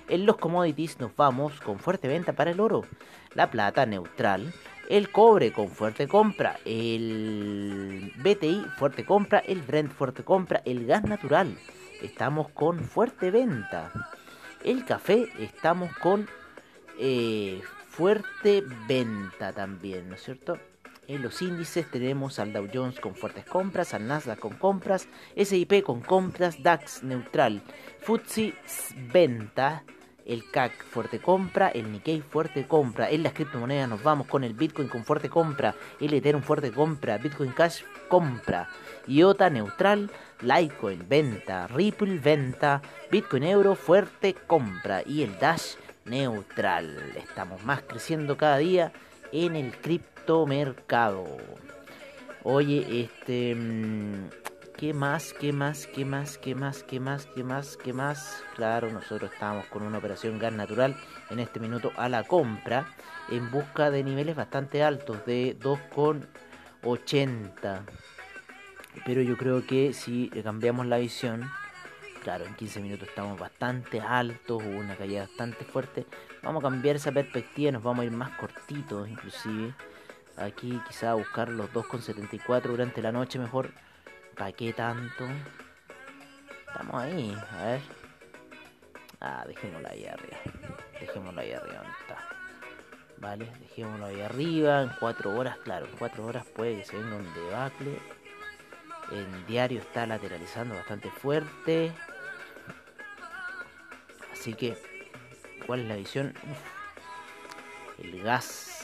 En 0.07 0.25
los 0.25 0.37
commodities 0.37 1.01
nos 1.01 1.13
vamos 1.17 1.59
con 1.59 1.79
fuerte 1.79 2.07
venta 2.07 2.31
para 2.31 2.51
el 2.51 2.61
oro, 2.61 2.85
la 3.33 3.51
plata 3.51 3.85
neutral, 3.85 4.53
el 4.87 5.11
cobre 5.11 5.51
con 5.51 5.67
fuerte 5.67 6.07
compra, 6.07 6.57
el 6.63 8.13
BTI 8.23 8.67
fuerte 8.77 9.03
compra, 9.03 9.39
el 9.39 9.63
Brent 9.63 9.91
fuerte 9.91 10.23
compra, 10.23 10.61
el 10.63 10.85
gas 10.85 11.03
natural. 11.03 11.57
Estamos 12.01 12.47
con 12.51 12.79
fuerte 12.79 13.31
venta, 13.31 13.91
el 14.63 14.85
café 14.85 15.27
estamos 15.39 15.93
con 15.97 16.25
eh, 16.97 17.61
fuerte 17.89 18.63
venta 18.87 19.51
también, 19.51 20.07
¿no 20.07 20.15
es 20.15 20.23
cierto? 20.23 20.57
En 21.11 21.23
los 21.23 21.41
índices 21.41 21.91
tenemos 21.91 22.39
al 22.39 22.53
Dow 22.53 22.69
Jones 22.73 23.01
con 23.01 23.15
fuertes 23.15 23.43
compras, 23.43 23.93
al 23.93 24.07
Nasdaq 24.07 24.39
con 24.39 24.53
compras, 24.53 25.09
SIP 25.35 25.83
con 25.83 25.99
compras, 25.99 26.63
DAX 26.63 27.03
neutral, 27.03 27.61
FTSE 27.99 28.53
venta, 29.11 29.83
el 30.25 30.49
CAC 30.49 30.71
fuerte 30.85 31.19
compra, 31.19 31.67
el 31.67 31.91
Nikkei 31.91 32.21
fuerte 32.21 32.65
compra. 32.65 33.09
En 33.09 33.23
las 33.23 33.33
criptomonedas 33.33 33.89
nos 33.89 34.01
vamos 34.01 34.25
con 34.27 34.45
el 34.45 34.53
Bitcoin 34.53 34.87
con 34.87 35.03
fuerte 35.03 35.27
compra, 35.27 35.75
el 35.99 36.13
Ethereum 36.13 36.43
fuerte 36.43 36.71
compra, 36.71 37.17
Bitcoin 37.17 37.51
Cash 37.51 37.81
compra, 38.07 38.69
IOTA 39.05 39.49
neutral, 39.49 40.09
Litecoin 40.39 41.09
venta, 41.09 41.67
Ripple 41.67 42.19
venta, 42.19 42.81
Bitcoin 43.11 43.43
Euro 43.43 43.75
fuerte 43.75 44.33
compra 44.47 45.03
y 45.05 45.23
el 45.23 45.37
Dash 45.39 45.75
neutral. 46.05 47.11
Estamos 47.17 47.65
más 47.65 47.81
creciendo 47.81 48.37
cada 48.37 48.59
día 48.59 48.93
en 49.33 49.57
el 49.57 49.71
criptomercado. 50.31 51.25
Oye, 52.43 53.03
este... 53.03 53.55
Mm, 53.55 54.29
¿Qué 54.77 54.93
más? 54.93 55.33
¿Qué 55.33 55.51
más? 55.53 55.85
¿Qué 55.85 56.05
más? 56.05 56.39
¿Qué 56.39 56.55
más? 56.55 56.81
¿Qué 56.83 56.99
más? 56.99 57.27
¿Qué 57.27 57.43
más? 57.43 57.77
¿Qué 57.77 57.93
más? 57.93 58.43
Claro, 58.55 58.89
nosotros 58.89 59.31
estábamos 59.31 59.67
con 59.67 59.83
una 59.83 59.99
operación 59.99 60.39
gas 60.39 60.53
natural 60.53 60.95
en 61.29 61.39
este 61.39 61.59
minuto 61.59 61.91
a 61.97 62.09
la 62.09 62.23
compra 62.23 62.87
en 63.29 63.51
busca 63.51 63.91
de 63.91 64.03
niveles 64.03 64.35
bastante 64.35 64.81
altos 64.81 65.23
de 65.27 65.55
2,80. 65.59 67.81
Pero 69.05 69.21
yo 69.21 69.37
creo 69.37 69.67
que 69.67 69.93
si 69.93 70.29
cambiamos 70.43 70.87
la 70.87 70.97
visión, 70.97 71.47
claro, 72.23 72.45
en 72.45 72.55
15 72.55 72.81
minutos 72.81 73.07
estamos 73.07 73.37
bastante 73.37 74.01
altos, 74.01 74.63
hubo 74.63 74.79
una 74.79 74.95
caída 74.95 75.27
bastante 75.27 75.63
fuerte. 75.63 76.07
Vamos 76.41 76.63
a 76.63 76.69
cambiar 76.69 76.95
esa 76.95 77.11
perspectiva, 77.11 77.71
nos 77.71 77.83
vamos 77.83 78.01
a 78.01 78.05
ir 78.05 78.11
más 78.11 78.31
cortitos 78.31 79.07
inclusive. 79.07 79.75
Aquí 80.37 80.81
quizá 80.87 81.13
buscar 81.13 81.49
los 81.49 81.71
2,74 81.71 82.61
durante 82.63 83.01
la 83.01 83.11
noche 83.11 83.37
mejor. 83.37 83.71
¿Para 84.35 84.51
qué 84.53 84.73
tanto? 84.73 85.27
Estamos 86.67 86.95
ahí, 86.95 87.37
a 87.51 87.65
ver. 87.65 87.81
Ah, 89.19 89.43
dejémoslo 89.45 89.87
ahí 89.89 90.05
arriba. 90.05 90.37
Dejémoslo 90.99 91.41
ahí 91.41 91.51
arriba, 91.51 91.75
¿dónde 91.75 91.97
está? 91.99 92.17
Vale, 93.17 93.45
dejémoslo 93.59 94.05
ahí 94.05 94.21
arriba. 94.21 94.81
En 94.81 94.89
4 94.99 95.37
horas, 95.37 95.57
claro, 95.59 95.85
en 95.85 95.95
4 95.97 96.25
horas 96.25 96.45
puede 96.55 96.77
que 96.77 96.85
se 96.85 96.97
venga 96.97 97.17
un 97.17 97.33
debacle. 97.33 97.99
El 99.11 99.45
diario 99.45 99.79
está 99.81 100.07
lateralizando 100.07 100.73
bastante 100.73 101.11
fuerte. 101.11 101.91
Así 104.31 104.53
que, 104.53 104.75
¿cuál 105.67 105.81
es 105.81 105.87
la 105.87 105.95
visión? 105.97 106.33
Uf. 106.49 108.03
El 108.03 108.23
gas. 108.23 108.80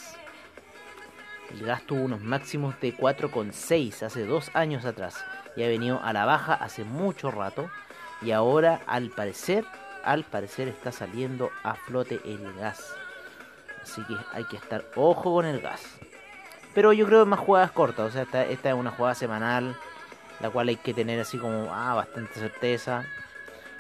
El 1.52 1.66
gas 1.66 1.84
tuvo 1.84 2.02
unos 2.02 2.22
máximos 2.22 2.80
de 2.82 2.96
4,6 2.96 4.04
hace 4.04 4.26
dos 4.26 4.52
años 4.54 4.86
atrás. 4.86 5.24
Y 5.56 5.64
ha 5.64 5.68
venido 5.68 6.02
a 6.04 6.14
la 6.14 6.26
baja 6.26 6.54
hace 6.54 6.84
mucho 6.84 7.32
rato. 7.32 7.70
Y 8.22 8.32
ahora, 8.32 8.82
al 8.86 9.10
parecer, 9.10 9.66
al 10.04 10.24
parecer 10.24 10.68
está 10.68 10.92
saliendo 10.92 11.50
a 11.64 11.76
flote 11.76 12.20
el 12.26 12.54
gas. 12.54 12.94
Así 13.82 14.02
que 14.04 14.16
hay 14.34 14.44
que 14.46 14.58
estar 14.58 14.84
ojo 14.96 15.34
con 15.34 15.46
el 15.46 15.62
gas. 15.62 15.82
Pero 16.74 16.94
yo 16.94 17.06
creo 17.06 17.24
que 17.24 17.30
más 17.30 17.40
jugadas 17.40 17.72
cortas. 17.72 18.08
O 18.08 18.12
sea, 18.12 18.24
esta, 18.24 18.70
es 18.70 18.76
una 18.76 18.92
jugada 18.92 19.16
semanal 19.16 19.76
la 20.40 20.52
cual 20.52 20.68
hay 20.68 20.76
que 20.76 20.94
tener 20.94 21.20
así 21.20 21.38
como 21.38 21.74
ah, 21.74 21.96
bastante 21.96 22.40
certeza. 22.40 23.06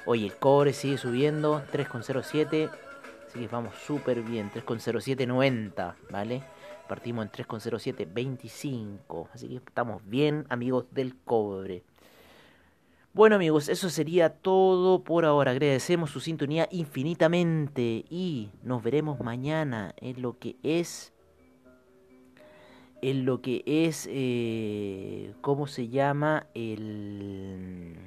Oye, 0.05 0.25
el 0.25 0.35
cobre 0.35 0.73
sigue 0.73 0.97
subiendo, 0.97 1.61
3,07. 1.71 2.69
Así 3.27 3.39
que 3.39 3.47
vamos 3.47 3.75
súper 3.85 4.21
bien, 4.21 4.49
3,0790, 4.51 5.93
¿vale? 6.09 6.43
Partimos 6.87 7.25
en 7.25 7.31
3,0725. 7.31 9.29
Así 9.33 9.47
que 9.49 9.55
estamos 9.55 10.01
bien, 10.05 10.45
amigos 10.49 10.85
del 10.91 11.15
cobre. 11.17 11.83
Bueno 13.13 13.35
amigos, 13.35 13.67
eso 13.69 13.89
sería 13.89 14.29
todo 14.29 15.03
por 15.03 15.25
ahora. 15.25 15.51
Agradecemos 15.51 16.11
su 16.11 16.19
sintonía 16.19 16.67
infinitamente 16.71 18.05
y 18.09 18.51
nos 18.61 18.83
veremos 18.83 19.19
mañana 19.21 19.95
en 19.97 20.21
lo 20.21 20.37
que 20.37 20.55
es 20.61 21.13
en 23.01 23.25
lo 23.25 23.41
que 23.41 23.63
es, 23.65 24.07
eh, 24.09 25.33
¿cómo 25.41 25.67
se 25.67 25.87
llama? 25.89 26.47
El... 26.53 27.97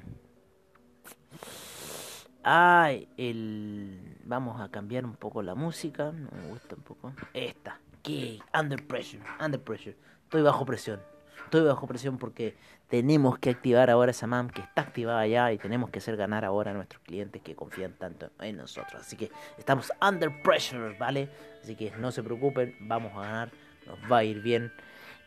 Ay, 2.43 3.09
el... 3.17 4.19
Vamos 4.25 4.61
a 4.61 4.71
cambiar 4.71 5.05
un 5.05 5.15
poco 5.15 5.43
la 5.43 5.55
música, 5.55 6.13
no 6.13 6.31
me 6.31 6.49
gusta 6.49 6.77
un 6.77 6.83
poco. 6.83 7.13
Esta, 7.35 7.81
que 8.03 8.39
Under 8.59 8.87
Pressure, 8.87 9.23
Under 9.41 9.61
Pressure. 9.61 9.97
Estoy 10.25 10.43
bajo 10.43 10.65
presión, 10.65 11.01
estoy 11.45 11.63
bajo 11.63 11.87
presión 11.87 12.19
porque 12.19 12.57
tenemos 12.89 13.39
que 13.39 13.51
activar 13.51 13.91
ahora 13.91 14.13
esa 14.13 14.27
MAM 14.27 14.51
que 14.51 14.61
está 14.61 14.83
activada 14.83 15.27
ya 15.27 15.53
y 15.53 15.59
tenemos 15.59 15.91
que 15.91 15.99
hacer 15.99 16.17
ganar 16.17 16.45
ahora 16.45 16.71
a 16.71 16.75
nuestros 16.75 17.03
clientes 17.03 17.43
que 17.43 17.57
confían 17.57 17.95
tanto 17.95 18.31
en 18.41 18.57
nosotros. 18.57 19.03
Así 19.03 19.17
que 19.17 19.31
estamos 19.59 19.93
under 20.01 20.43
pressure, 20.43 20.97
¿vale? 20.99 21.29
Así 21.63 21.75
que 21.75 21.93
no 21.99 22.13
se 22.13 22.23
preocupen, 22.23 22.77
vamos 22.81 23.13
a 23.17 23.21
ganar 23.23 23.51
nos 23.87 23.99
va 24.11 24.19
a 24.19 24.25
ir 24.25 24.41
bien. 24.41 24.73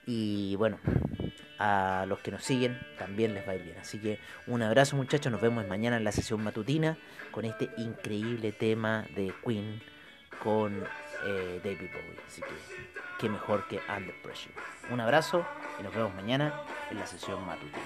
Y 0.05 0.55
bueno, 0.57 0.79
a 1.59 2.05
los 2.07 2.19
que 2.19 2.31
nos 2.31 2.43
siguen 2.43 2.77
también 2.97 3.33
les 3.33 3.47
va 3.47 3.53
a 3.53 3.55
ir 3.55 3.63
bien. 3.63 3.77
Así 3.77 3.99
que 3.99 4.19
un 4.47 4.61
abrazo 4.61 4.95
muchachos, 4.95 5.31
nos 5.31 5.41
vemos 5.41 5.65
mañana 5.67 5.97
en 5.97 6.03
la 6.03 6.11
sesión 6.11 6.43
matutina 6.43 6.97
con 7.31 7.45
este 7.45 7.69
increíble 7.77 8.51
tema 8.51 9.05
de 9.15 9.33
Queen 9.45 9.81
con 10.41 10.83
eh, 11.25 11.61
David 11.63 11.89
Bowie. 11.91 12.21
Así 12.27 12.41
que 12.41 12.53
qué 13.19 13.29
mejor 13.29 13.67
que 13.67 13.79
Under 13.89 14.15
Pressure. 14.21 14.53
Un 14.89 14.99
abrazo 14.99 15.45
y 15.79 15.83
nos 15.83 15.93
vemos 15.93 16.13
mañana 16.15 16.61
en 16.91 16.99
la 16.99 17.07
sesión 17.07 17.45
matutina. 17.45 17.81